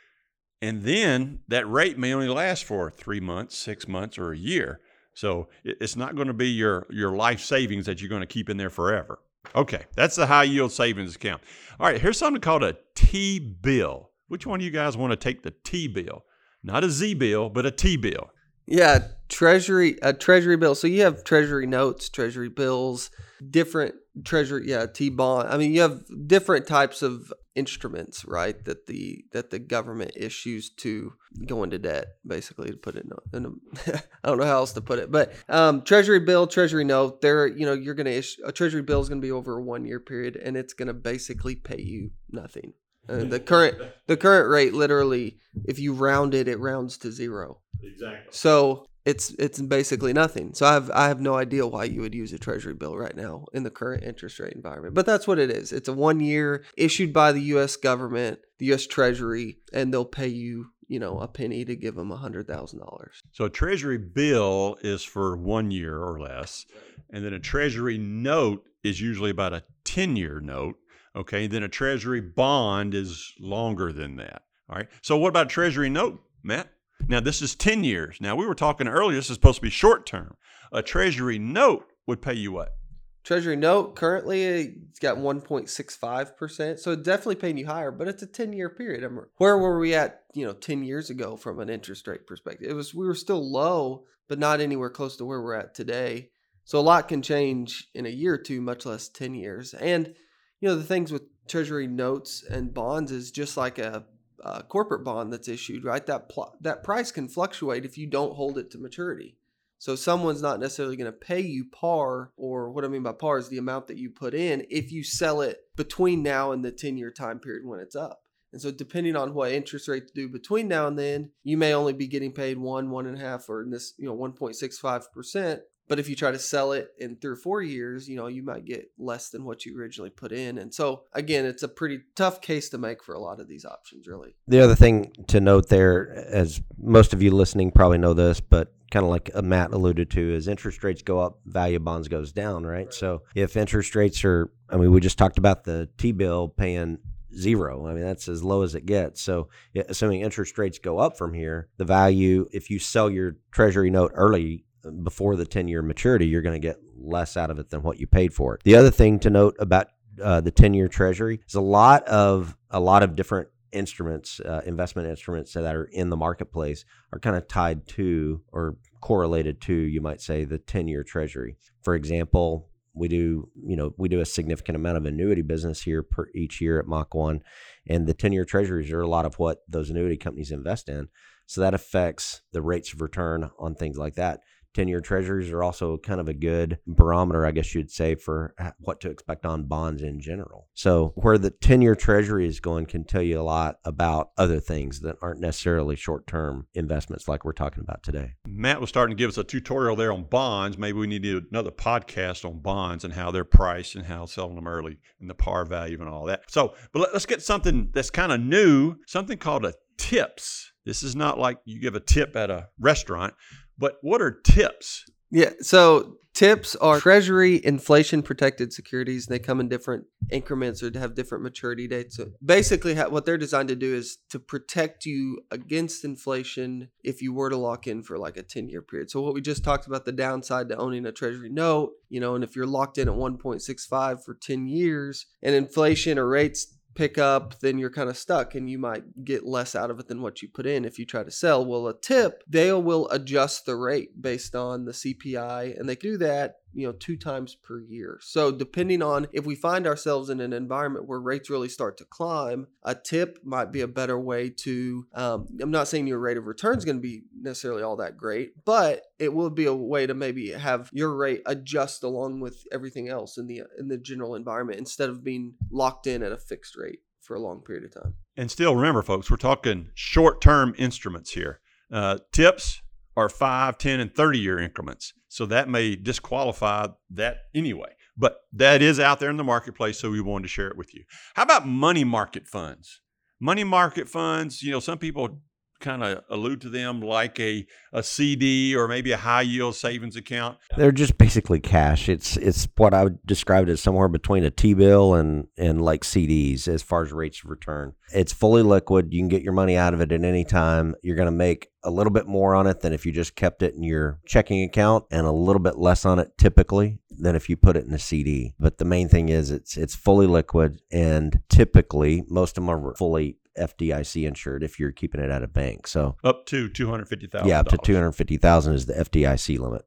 And 0.61 0.83
then 0.83 1.41
that 1.49 1.71
rate 1.71 1.97
may 1.97 2.13
only 2.13 2.29
last 2.29 2.65
for 2.65 2.91
three 2.91 3.21
months, 3.21 3.57
six 3.57 3.89
months, 3.89 4.19
or 4.19 4.33
a 4.33 4.39
year. 4.39 4.81
So 5.15 5.49
it's 5.65 5.97
not 5.97 6.17
going 6.17 6.29
to 6.29 6.35
be 6.35 6.49
your, 6.49 6.87
your 6.91 7.13
life 7.17 7.41
savings 7.41 7.87
that 7.87 8.01
you're 8.01 8.11
going 8.11 8.21
to 8.21 8.27
keep 8.27 8.51
in 8.51 8.59
there 8.59 8.71
forever. 8.71 9.21
Okay, 9.55 9.85
that's 9.95 10.17
the 10.17 10.27
high 10.27 10.45
yield 10.45 10.73
savings 10.73 11.17
account. 11.17 11.43
All 11.79 11.87
right, 11.87 12.01
here's 12.01 12.19
something 12.19 12.41
called 12.41 12.63
a 12.63 12.77
T 12.95 13.39
bill. 13.39 14.11
Which 14.29 14.47
one 14.47 14.61
of 14.61 14.65
you 14.65 14.71
guys 14.71 14.97
want 14.97 15.13
to 15.13 15.17
take 15.17 15.43
the 15.43 15.53
T 15.65 15.89
bill? 15.89 16.25
Not 16.63 16.85
a 16.85 16.91
Z 16.91 17.15
bill, 17.15 17.49
but 17.49 17.67
a 17.67 17.71
T 17.71 17.97
bill. 17.97 18.31
Yeah, 18.67 19.07
treasury 19.29 19.99
a 20.03 20.13
treasury 20.13 20.57
bill. 20.57 20.75
So 20.75 20.87
you 20.87 21.03
have 21.03 21.25
treasury 21.25 21.67
notes, 21.67 22.09
treasury 22.09 22.49
bills, 22.49 23.11
different 23.51 23.95
treasury 24.25 24.65
yeah, 24.67 24.87
T 24.87 25.09
bond. 25.09 25.49
I 25.49 25.57
mean, 25.57 25.73
you 25.73 25.83
have 25.83 26.03
different 26.27 26.67
types 26.67 27.03
of 27.03 27.33
instruments, 27.55 28.25
right? 28.25 28.63
That 28.65 28.87
the 28.87 29.25
that 29.33 29.51
the 29.51 29.59
government 29.59 30.13
issues 30.17 30.71
to 30.79 31.13
go 31.47 31.63
into 31.63 31.79
debt, 31.79 32.07
basically 32.27 32.71
to 32.71 32.77
put 32.77 32.97
it 32.97 33.05
in. 33.05 33.11
A, 33.13 33.37
in 33.37 33.45
a, 33.47 34.03
I 34.25 34.29
don't 34.29 34.39
know 34.39 34.47
how 34.47 34.57
else 34.57 34.73
to 34.75 34.81
put 34.81 34.99
it, 34.99 35.11
but 35.11 35.33
um, 35.49 35.83
Treasury 35.83 36.21
bill, 36.21 36.47
Treasury 36.47 36.85
note. 36.85 37.21
There, 37.21 37.47
you 37.47 37.67
know, 37.67 37.73
you're 37.73 37.95
going 37.95 38.07
to 38.07 38.17
issue 38.17 38.43
a 38.45 38.53
Treasury 38.53 38.83
bill 38.83 39.01
is 39.01 39.09
going 39.09 39.21
to 39.21 39.27
be 39.27 39.33
over 39.33 39.59
a 39.59 39.63
one 39.63 39.85
year 39.85 40.01
period, 40.01 40.37
and 40.37 40.57
it's 40.57 40.73
going 40.73 40.89
to 40.89 40.95
basically 40.95 41.55
pay 41.55 41.81
you 41.81 42.11
nothing. 42.31 42.73
And 43.09 43.33
the 43.33 43.41
current 43.41 43.77
the 44.07 44.17
current 44.17 44.49
rate, 44.49 44.73
literally, 44.73 45.39
if 45.65 45.79
you 45.79 45.95
round 45.95 46.35
it, 46.35 46.47
it 46.47 46.61
rounds 46.61 46.99
to 46.99 47.11
zero. 47.11 47.61
Exactly. 47.83 48.29
So 48.31 48.87
it's 49.05 49.31
it's 49.39 49.61
basically 49.61 50.13
nothing. 50.13 50.53
So 50.55 50.67
I 50.67 50.75
have 50.75 50.91
I 50.91 51.09
have 51.09 51.21
no 51.21 51.35
idea 51.37 51.67
why 51.67 51.85
you 51.85 52.01
would 52.03 52.15
use 52.15 52.33
a 52.33 52.39
treasury 52.39 52.75
bill 52.75 52.97
right 52.97 53.17
now 53.17 53.47
in 53.53 53.63
the 53.63 53.71
current 53.71 54.05
interest 54.05 54.39
rate 54.39 54.53
environment. 54.53 54.95
But 54.95 55.07
that's 55.07 55.27
what 55.27 55.39
it 55.39 55.51
is. 55.51 55.73
It's 55.73 55.89
a 55.89 55.93
one 55.93 56.21
year 56.21 56.65
issued 56.77 57.13
by 57.13 57.33
the 57.33 57.41
US 57.55 57.77
government, 57.77 58.41
the 58.59 58.73
US 58.75 58.87
Treasury, 58.87 59.59
and 59.73 59.93
they'll 59.93 60.05
pay 60.05 60.29
you, 60.29 60.67
you 60.87 60.99
know, 60.99 61.19
a 61.19 61.29
penny 61.29 61.65
to 61.65 61.77
give 61.77 61.95
them 61.95 62.13
a 62.13 62.17
hundred 62.17 62.47
thousand 62.47 62.81
dollars. 62.81 63.21
So 63.33 63.47
a 63.47 63.51
treasury 63.51 63.99
bill 63.99 64.77
is 64.83 65.03
for 65.03 65.37
one 65.37 65.71
year 65.71 65.97
or 65.97 66.21
less. 66.21 66.67
And 67.11 67.25
then 67.25 67.33
a 67.33 67.41
treasury 67.41 67.99
note 67.99 68.65
is 68.85 69.01
usually 69.01 69.31
about 69.31 69.53
a 69.53 69.65
10 69.85 70.17
year 70.17 70.41
note. 70.41 70.77
Okay. 71.17 71.47
Then 71.47 71.63
a 71.63 71.69
treasury 71.69 72.21
bond 72.21 72.95
is 72.95 73.33
longer 73.41 73.93
than 73.93 74.17
that. 74.17 74.43
All 74.69 74.77
right. 74.77 74.89
So 75.03 75.17
what 75.17 75.29
about 75.29 75.49
treasury 75.49 75.91
note, 75.91 76.23
Matt? 76.43 76.71
Now, 77.11 77.19
this 77.19 77.43
is 77.43 77.57
10 77.57 77.83
years. 77.83 78.19
Now, 78.21 78.37
we 78.37 78.47
were 78.47 78.55
talking 78.55 78.87
earlier, 78.87 79.17
this 79.17 79.31
is 79.31 79.35
supposed 79.35 79.57
to 79.57 79.63
be 79.63 79.69
short 79.69 80.07
term. 80.07 80.37
A 80.73 80.81
treasury 80.81 81.41
note 81.41 81.87
would 82.07 82.23
pay 82.23 82.35
you 82.35 82.53
what? 82.53 82.77
Treasury 83.25 83.57
note 83.57 83.97
currently 83.97 84.45
it's 84.45 85.01
got 85.01 85.17
1.65%. 85.17 86.79
So 86.79 86.95
definitely 86.95 87.35
paying 87.35 87.59
you 87.59 87.67
higher, 87.67 87.91
but 87.91 88.07
it's 88.07 88.23
a 88.23 88.29
10 88.29 88.53
year 88.53 88.71
period. 88.71 89.05
Where 89.39 89.59
were 89.59 89.81
we 89.81 89.93
at, 89.93 90.21
you 90.35 90.47
know, 90.47 90.53
10 90.53 90.85
years 90.85 91.11
ago 91.11 91.37
from 91.37 91.59
an 91.59 91.69
interest 91.69 92.07
rate 92.07 92.29
perspective? 92.29 92.71
It 92.71 92.75
was 92.75 92.95
we 92.95 93.09
were 93.09 93.17
still 93.17 93.51
low, 93.51 94.05
but 94.29 94.39
not 94.39 94.61
anywhere 94.61 94.89
close 94.89 95.17
to 95.17 95.25
where 95.25 95.43
we're 95.43 95.55
at 95.55 95.75
today. 95.75 96.31
So 96.65 96.79
a 96.79 96.81
lot 96.81 97.09
can 97.09 97.23
change 97.23 97.89
in 97.93 98.07
a 98.07 98.11
year 98.11 98.35
or 98.35 98.39
two, 98.39 98.61
much 98.61 98.87
less 98.87 99.09
10 99.09 99.35
years. 99.35 99.75
And 99.75 100.15
you 100.61 100.69
know, 100.69 100.77
the 100.77 100.85
things 100.85 101.11
with 101.11 101.23
treasury 101.49 101.89
notes 101.89 102.45
and 102.49 102.73
bonds 102.73 103.11
is 103.11 103.33
just 103.33 103.57
like 103.57 103.81
a 103.81 104.07
uh, 104.45 104.63
corporate 104.63 105.05
bond 105.05 105.33
that's 105.33 105.49
issued, 105.49 105.85
right? 105.85 106.05
That 106.07 106.29
pl- 106.29 106.57
that 106.61 106.83
price 106.83 107.13
can 107.13 107.29
fluctuate 107.29 107.85
if 107.85 107.99
you 107.99 108.07
don't 108.07 108.35
hold 108.35 108.59
it 108.59 108.71
to 108.73 108.79
maturity. 108.79 109.37
So 109.79 109.97
someone's 109.97 110.43
not 110.43 110.61
necessarily 110.61 110.97
going 110.97 111.11
to 111.11 111.19
pay 111.19 111.41
you 111.41 111.65
par, 111.65 112.33
or 112.37 112.71
what 112.71 112.85
I 112.85 112.89
mean 112.89 113.03
by 113.03 113.13
par 113.13 113.39
is 113.39 113.49
the 113.49 113.57
amount 113.57 113.87
that 113.87 113.97
you 113.97 114.11
put 114.11 114.35
in 114.35 114.67
if 114.69 114.93
you 114.93 115.03
sell 115.03 115.41
it 115.41 115.59
between 115.75 116.23
now 116.23 116.53
and 116.53 116.63
the 116.63 116.71
10 116.71 116.99
year 116.99 117.11
time 117.11 117.39
period 117.39 117.65
when 117.65 117.81
it's 117.81 117.97
up. 117.97 118.23
And 118.53 118.61
so 118.61 118.71
depending 118.71 119.17
on 119.17 119.33
what 119.33 119.53
interest 119.53 119.89
rates 119.89 120.11
do 120.11 120.29
between 120.29 120.69
now 120.69 120.87
and 120.87 120.99
then, 120.99 121.31
you 121.45 121.57
may 121.57 121.73
only 121.73 121.93
be 121.93 122.09
getting 122.09 122.33
paid 122.33 122.59
one, 122.59 122.91
one 122.91 123.07
and 123.07 123.17
a 123.17 123.21
half, 123.21 123.49
or 123.49 123.63
in 123.63 123.71
this, 123.71 123.95
you 123.97 124.07
know, 124.07 124.17
1.65% 124.17 125.61
but 125.91 125.99
if 125.99 126.09
you 126.09 126.15
try 126.15 126.31
to 126.31 126.39
sell 126.39 126.71
it 126.71 126.93
in 126.99 127.17
three 127.17 127.33
or 127.33 127.37
four 127.37 127.61
years, 127.61 128.09
you 128.09 128.15
know, 128.15 128.29
you 128.29 128.45
might 128.45 128.65
get 128.65 128.93
less 128.97 129.31
than 129.31 129.45
what 129.45 129.67
you 129.67 129.77
originally 129.77 130.09
put 130.09 130.31
in. 130.31 130.57
And 130.57 130.73
so, 130.73 131.03
again, 131.13 131.45
it's 131.45 131.65
a 131.65 131.69
pretty 131.69 132.03
tough 132.15 132.41
case 132.41 132.69
to 132.69 132.79
make 132.79 133.03
for 133.03 133.13
a 133.13 133.19
lot 133.19 133.41
of 133.41 133.49
these 133.49 133.65
options, 133.65 134.07
really. 134.07 134.37
The 134.47 134.61
other 134.61 134.77
thing 134.77 135.11
to 135.27 135.41
note 135.41 135.69
there, 135.69 136.09
as 136.31 136.63
most 136.79 137.13
of 137.13 137.23
you 137.23 137.33
listening 137.33 137.73
probably 137.73 137.99
know 137.99 138.15
this, 138.15 138.39
but 138.39 138.73
kind 138.93 139.05
of 139.05 139.11
like 139.11 139.33
uh, 139.35 139.43
Matt 139.43 139.73
alluded 139.73 140.11
to, 140.13 140.33
is 140.33 140.47
interest 140.47 140.85
rates 140.85 141.03
go 141.03 141.19
up, 141.19 141.41
value 141.45 141.81
bonds 141.81 142.07
goes 142.07 142.31
down, 142.31 142.65
right? 142.65 142.85
right? 142.85 142.95
So 142.95 143.25
if 143.35 143.57
interest 143.57 143.97
rates 143.97 144.25
are, 144.25 144.49
I 144.69 144.77
mean, 144.77 144.93
we 144.93 145.01
just 145.01 145.19
talked 145.19 145.39
about 145.39 145.65
the 145.65 145.89
T 145.99 146.13
bill 146.13 146.47
paying 146.51 146.99
zero. 147.35 147.89
I 147.89 147.95
mean, 147.95 148.05
that's 148.05 148.29
as 148.29 148.45
low 148.45 148.63
as 148.63 148.77
it 148.77 148.87
gets. 148.87 149.21
So, 149.21 149.49
assuming 149.89 150.21
interest 150.21 150.57
rates 150.57 150.79
go 150.79 150.99
up 150.99 151.17
from 151.17 151.35
here, 151.35 151.69
the 151.79 151.85
value, 151.85 152.47
if 152.53 152.71
you 152.71 152.79
sell 152.79 153.11
your 153.11 153.37
treasury 153.51 153.91
note 153.91 154.13
early, 154.15 154.65
before 155.03 155.37
the 155.37 155.47
10 155.47 155.69
year 155.69 155.83
maturity, 155.83 156.27
you're 156.27 156.43
going 156.43 156.61
to 156.61 156.67
get 156.67 156.79
less 156.97 157.37
out 157.37 157.51
of 157.51 157.59
it 157.59 157.71
than 157.71 157.83
what 157.83 157.99
you 157.99 158.07
paid 158.07 158.35
for 158.35 158.55
it. 158.55 158.63
The 158.65 158.77
other 158.77 158.91
thing 158.91 159.19
to 159.21 159.31
note 159.31 159.57
about 159.59 159.89
uh, 160.23 160.41
the 160.41 160.51
10 160.51 160.75
year 160.75 160.89
treasury 160.89 161.41
is 161.47 161.55
a 161.55 161.61
lot 161.61 162.07
of 162.07 162.57
a 162.71 162.81
lot 162.81 163.03
of 163.03 163.17
different 163.17 163.49
instruments, 163.73 164.41
uh, 164.41 164.63
investment 164.67 165.09
instruments 165.09 165.53
that 165.53 165.75
are 165.75 165.85
in 165.85 166.11
the 166.11 166.17
marketplace 166.17 166.85
are 167.13 167.19
kind 167.19 167.37
of 167.37 167.47
tied 167.49 167.87
to 167.87 168.43
or 168.53 168.77
correlated 169.01 169.61
to, 169.63 169.75
you 169.75 170.01
might 170.01 170.21
say, 170.21 170.45
the 170.45 170.59
10 170.59 170.89
year 170.89 171.05
treasury. 171.05 171.57
For 171.83 171.95
example, 171.95 172.69
we 172.93 173.09
do, 173.09 173.49
you 173.55 173.77
know, 173.77 173.95
we 173.97 174.09
do 174.09 174.21
a 174.21 174.27
significant 174.27 174.77
amount 174.77 174.97
of 174.97 175.07
annuity 175.07 175.43
business 175.43 175.83
here 175.83 176.03
per 176.03 176.27
each 176.35 176.61
year 176.61 176.81
at 176.81 176.87
Mach 176.87 177.15
1 177.15 177.41
and 177.89 178.07
the 178.07 178.15
10 178.15 178.33
year 178.33 178.45
treasuries 178.45 178.91
are 178.91 179.01
a 179.01 179.09
lot 179.09 179.25
of 179.25 179.39
what 179.39 179.59
those 179.69 179.91
annuity 179.91 180.17
companies 180.17 180.51
invest 180.51 180.89
in. 180.89 181.09
So 181.47 181.61
that 181.61 181.75
affects 181.75 182.43
the 182.53 182.63
rates 182.63 182.93
of 182.93 183.01
return 183.01 183.51
on 183.59 183.75
things 183.75 183.99
like 183.99 184.15
that. 184.15 184.41
10 184.75 184.89
year 184.89 185.01
treasuries 185.01 185.51
are 185.51 185.63
also 185.63 185.99
kind 185.99 186.21
of 186.21 186.29
a 186.29 186.35
good 186.35 186.79
barometer, 186.87 187.45
I 187.47 187.51
guess 187.51 187.75
you'd 187.75 187.91
say, 187.91 188.15
for 188.15 188.55
what 188.79 189.01
to 189.01 189.11
expect 189.11 189.47
on 189.47 189.65
bonds 189.65 190.03
in 190.03 190.21
general. 190.21 190.69
So, 190.75 191.13
where 191.17 191.39
the 191.39 191.51
10 191.51 191.83
year 191.83 191.95
treasury 191.95 192.47
is 192.47 192.61
going 192.61 192.87
can 192.87 193.05
tell 193.05 193.23
you 193.23 193.41
a 193.41 193.43
lot 193.43 193.79
about 193.85 194.31
other 194.37 194.61
things 194.61 195.01
that 195.01 195.17
aren't 195.23 195.41
necessarily 195.41 195.97
short 195.97 196.27
term 196.27 196.67
investments 196.75 197.29
like 197.29 197.45
we're 197.45 197.53
talking 197.53 197.83
about 197.83 198.03
today. 198.03 198.35
Matt 198.47 198.81
was 198.81 198.89
starting 198.89 199.17
to 199.17 199.21
give 199.21 199.29
us 199.29 199.39
a 199.39 199.45
tutorial 199.45 199.97
there 199.97 200.13
on 200.13 200.25
bonds. 200.25 200.79
Maybe 200.79 200.99
we 200.99 201.07
need 201.07 201.23
to 201.23 201.41
do 201.41 201.47
another 201.51 201.71
podcast 201.71 202.45
on 202.45 202.61
bonds 202.61 203.05
and 203.05 203.15
how 203.15 203.31
they're 203.31 203.45
priced 203.45 203.95
and 203.95 204.07
how 204.07 204.27
selling 204.27 204.55
them 204.55 204.69
early 204.69 204.99
and 205.21 205.29
the 205.29 205.35
par 205.35 205.65
value 205.65 206.01
and 206.01 206.09
all 206.09 206.25
that. 206.27 206.51
So, 206.51 206.75
but 206.93 207.11
let's 207.13 207.27
get 207.27 207.43
something 207.43 207.91
that's 207.93 208.11
kind 208.11 208.33
of 208.33 208.41
new, 208.41 208.97
something 209.07 209.39
called 209.39 209.65
a 209.65 209.75
tips. 210.01 210.73
This 210.85 211.03
is 211.03 211.15
not 211.15 211.39
like 211.39 211.59
you 211.65 211.81
give 211.81 211.95
a 211.95 212.01
tip 212.01 212.35
at 212.35 212.51
a 212.51 212.69
restaurant. 212.79 213.35
But 213.81 213.97
what 214.03 214.21
are 214.21 214.31
tips? 214.31 215.07
Yeah, 215.31 215.53
so 215.61 216.19
tips 216.35 216.77
are 216.77 217.01
treasury 217.01 217.65
inflation 217.65 218.23
protected 218.23 218.73
securities. 218.73 219.27
They 219.27 219.39
come 219.39 219.59
in 219.59 219.69
different 219.69 220.05
increments 220.31 220.83
or 220.83 220.97
have 220.99 221.15
different 221.15 221.43
maturity 221.43 221.89
dates. 221.89 222.17
So 222.17 222.33
basically, 222.45 222.95
what 222.95 223.25
they're 223.25 223.39
designed 223.39 223.69
to 223.71 223.77
do 223.77 223.95
is 223.95 224.19
to 224.29 224.39
protect 224.39 225.07
you 225.07 225.41
against 225.51 226.05
inflation 226.05 226.91
if 227.03 227.23
you 227.23 227.33
were 227.33 227.49
to 227.49 227.57
lock 227.57 227.87
in 227.87 228.03
for 228.03 228.19
like 228.19 228.37
a 228.37 228.43
10 228.43 228.69
year 228.69 228.83
period. 228.83 229.11
So, 229.11 229.23
what 229.23 229.35
we 229.35 229.41
just 229.41 229.65
talked 229.65 229.87
about 229.87 230.05
the 230.05 230.13
downside 230.13 230.69
to 230.69 230.77
owning 230.77 231.07
a 231.07 231.13
treasury 231.13 231.49
note, 231.49 231.93
you 232.11 232.21
know, 232.21 232.35
and 232.35 232.45
if 232.45 232.55
you're 232.55 232.67
locked 232.67 232.99
in 232.99 233.09
at 233.09 233.15
1.65 233.15 234.25
for 234.25 234.35
10 234.35 234.69
years 234.69 235.27
and 235.43 235.55
inflation 235.55 236.19
or 236.19 236.29
rates 236.29 236.77
pick 236.95 237.19
up, 237.19 237.61
then 237.61 237.79
you're 237.79 237.91
kind 237.91 238.11
of 238.11 238.17
stuck 238.17 238.55
and 238.55 238.69
you 238.69 238.79
might 238.79 239.25
get 239.25 239.47
less 239.47 239.75
out 239.75 239.91
of 239.91 239.99
it 240.01 240.09
than 240.09 240.23
what 240.23 240.43
you 240.43 240.49
put 240.49 240.67
in 240.67 240.85
if 240.85 240.99
you 240.99 241.07
try 241.07 241.23
to 241.23 241.31
sell. 241.31 241.65
Well, 241.65 241.89
a 241.89 241.99
tip, 241.99 242.43
they 242.49 242.73
will 242.73 243.09
adjust 243.11 243.67
the 243.67 243.77
rate 243.77 244.21
based 244.21 244.55
on 244.55 244.85
the 244.85 244.93
CPI 244.93 245.79
and 245.79 245.89
they 245.89 245.97
do 245.97 246.17
that 246.19 246.57
you 246.73 246.87
know 246.87 246.93
two 246.93 247.17
times 247.17 247.55
per 247.55 247.81
year 247.81 248.19
so 248.23 248.51
depending 248.51 249.03
on 249.03 249.27
if 249.33 249.45
we 249.45 249.55
find 249.55 249.87
ourselves 249.87 250.31
in 250.31 250.41
an 250.41 250.53
environment 250.53 251.07
where 251.07 251.21
rates 251.21 251.51
really 251.51 251.69
start 251.69 251.97
to 251.97 252.05
climb 252.05 252.67
a 252.83 252.95
tip 252.95 253.39
might 253.45 253.73
be 253.73 253.81
a 253.81 253.89
better 253.89 254.19
way 254.19 254.49
to 254.49 255.07
um, 255.15 255.47
i'm 255.61 255.71
not 255.71 255.89
saying 255.89 256.07
your 256.07 256.19
rate 256.19 256.37
of 256.37 256.47
return 256.47 256.77
is 256.77 256.85
going 256.85 256.97
to 256.97 257.03
be 257.03 257.23
necessarily 257.41 257.83
all 257.83 257.97
that 257.97 258.17
great 258.17 258.53
but 258.65 259.03
it 259.19 259.33
will 259.33 259.51
be 259.51 259.67
a 259.67 259.75
way 259.75 260.07
to 260.07 260.15
maybe 260.15 260.51
have 260.51 260.89
your 260.93 261.15
rate 261.15 261.43
adjust 261.47 262.03
along 262.03 262.41
with 262.41 262.65
everything 262.73 263.09
else 263.09 263.39
in 263.39 263.47
the 263.47 263.63
in 263.79 263.89
the 263.89 263.99
general 263.99 264.35
environment 264.35 264.79
instead 264.79 265.09
of 265.09 265.25
being 265.25 265.55
locked 265.71 266.07
in 266.07 266.23
at 266.23 266.33
a 266.33 266.39
fixed 266.39 266.77
rate 266.77 267.01
for 267.21 267.35
a 267.35 267.41
long 267.41 267.61
period 267.61 267.85
of 267.85 267.93
time 268.03 268.15
And 268.37 268.51
still 268.51 268.75
remember, 268.75 269.03
folks, 269.03 269.31
we're 269.31 269.37
talking 269.37 269.91
short 269.95 270.41
term 270.41 270.75
instruments 270.79 271.33
here. 271.33 271.61
Uh, 271.93 272.19
tips 272.33 272.81
are 273.17 273.29
5, 273.29 273.77
10, 273.77 274.01
and 274.01 274.15
30 274.15 274.39
year 274.39 274.59
increments. 274.59 275.13
So 275.31 275.47
that 275.47 275.69
may 275.69 275.95
disqualify 275.95 276.89
that 277.11 277.43
anyway. 277.55 277.93
But 278.17 278.41
that 278.53 278.83
is 278.83 278.99
out 278.99 279.21
there 279.21 279.31
in 279.31 279.37
the 279.37 279.45
marketplace, 279.45 279.99
so 279.99 280.11
we 280.11 280.21
wanted 280.21 280.43
to 280.43 280.49
share 280.49 280.67
it 280.67 280.77
with 280.77 280.93
you. 280.93 281.05
How 281.35 281.45
about 281.45 281.69
money 281.69 282.03
market 282.03 282.49
funds? 282.49 283.01
Money 283.41 283.63
market 283.63 284.09
funds, 284.09 284.61
you 284.61 284.73
know, 284.73 284.81
some 284.81 284.99
people 284.99 285.41
kind 285.81 286.05
of 286.05 286.23
allude 286.29 286.61
to 286.61 286.69
them 286.69 287.01
like 287.01 287.41
a, 287.41 287.67
a 287.93 288.03
CD 288.03 288.77
or 288.77 288.87
maybe 288.87 289.13
a 289.13 289.17
high 289.17 289.43
yield 289.43 289.75
savings 289.75 290.17
account. 290.17 290.59
They're 290.77 290.93
just 290.93 291.19
basically 291.19 291.61
cash. 291.61 292.09
It's 292.09 292.37
it's 292.37 292.69
what 292.77 292.95
I 292.95 293.05
would 293.05 293.25
describe 293.27 293.69
as 293.69 293.81
somewhere 293.81 294.09
between 294.09 294.45
a 294.45 294.51
T 294.51 294.75
bill 294.75 295.15
and 295.15 295.49
and 295.57 295.83
like 295.83 296.03
CDs 296.03 296.69
as 296.69 296.83
far 296.83 297.03
as 297.03 297.13
rates 297.13 297.43
of 297.43 297.51
return. 297.51 297.95
It's 298.15 298.33
fully 298.33 298.63
liquid. 298.63 299.13
You 299.13 299.21
can 299.21 299.29
get 299.29 299.43
your 299.43 299.53
money 299.53 299.77
out 299.77 299.95
of 299.95 300.01
it 300.01 300.13
at 300.13 300.25
any 300.25 300.45
time. 300.45 300.95
You're 301.03 301.17
going 301.17 301.27
to 301.27 301.33
make 301.33 301.69
a 301.83 301.91
little 301.91 302.13
bit 302.13 302.27
more 302.27 302.55
on 302.55 302.67
it 302.67 302.81
than 302.81 302.93
if 302.93 303.07
you 303.07 303.13
just 303.13 303.35
kept 303.37 303.63
it 303.63 303.75
in 303.75 303.83
your 303.83 304.21
checking 304.27 304.63
account, 304.63 305.05
and 305.11 305.27
a 305.27 305.33
little 305.33 305.61
bit 305.61 305.79
less 305.79 306.05
on 306.05 306.19
it 306.19 306.37
typically 306.37 306.99
than 307.11 307.37
if 307.37 307.49
you 307.49 307.57
put 307.57 307.77
it 307.77 307.85
in 307.85 307.93
a 307.93 307.99
CD. 307.99 308.55
But 308.59 308.79
the 308.79 308.85
main 308.85 309.09
thing 309.09 309.29
is 309.29 309.51
it's 309.51 309.77
it's 309.77 309.95
fully 309.95 310.27
liquid, 310.27 310.81
and 310.91 311.41
typically 311.49 312.25
most 312.29 312.59
of 312.59 312.67
them 312.67 312.71
are 312.71 312.95
fully 312.97 313.39
FDIC 313.61 314.27
insured 314.27 314.63
if 314.63 314.81
you're 314.81 314.93
keeping 314.93 315.21
it 315.21 315.31
at 315.31 315.43
a 315.43 315.49
bank. 315.49 315.87
So 315.87 316.17
Up 316.25 316.47
to 316.47 316.69
two 316.69 316.89
hundred 316.89 317.09
fifty 317.09 317.27
thousand. 317.27 317.49
yeah, 317.49 317.61
up 317.61 317.69
to 317.69 317.79
two 317.79 317.95
hundred 317.95 318.13
fifty 318.13 318.37
thousand 318.37 318.75
is 318.75 318.87
the 318.87 318.95
FDIC 318.95 319.59
limit. 319.59 319.83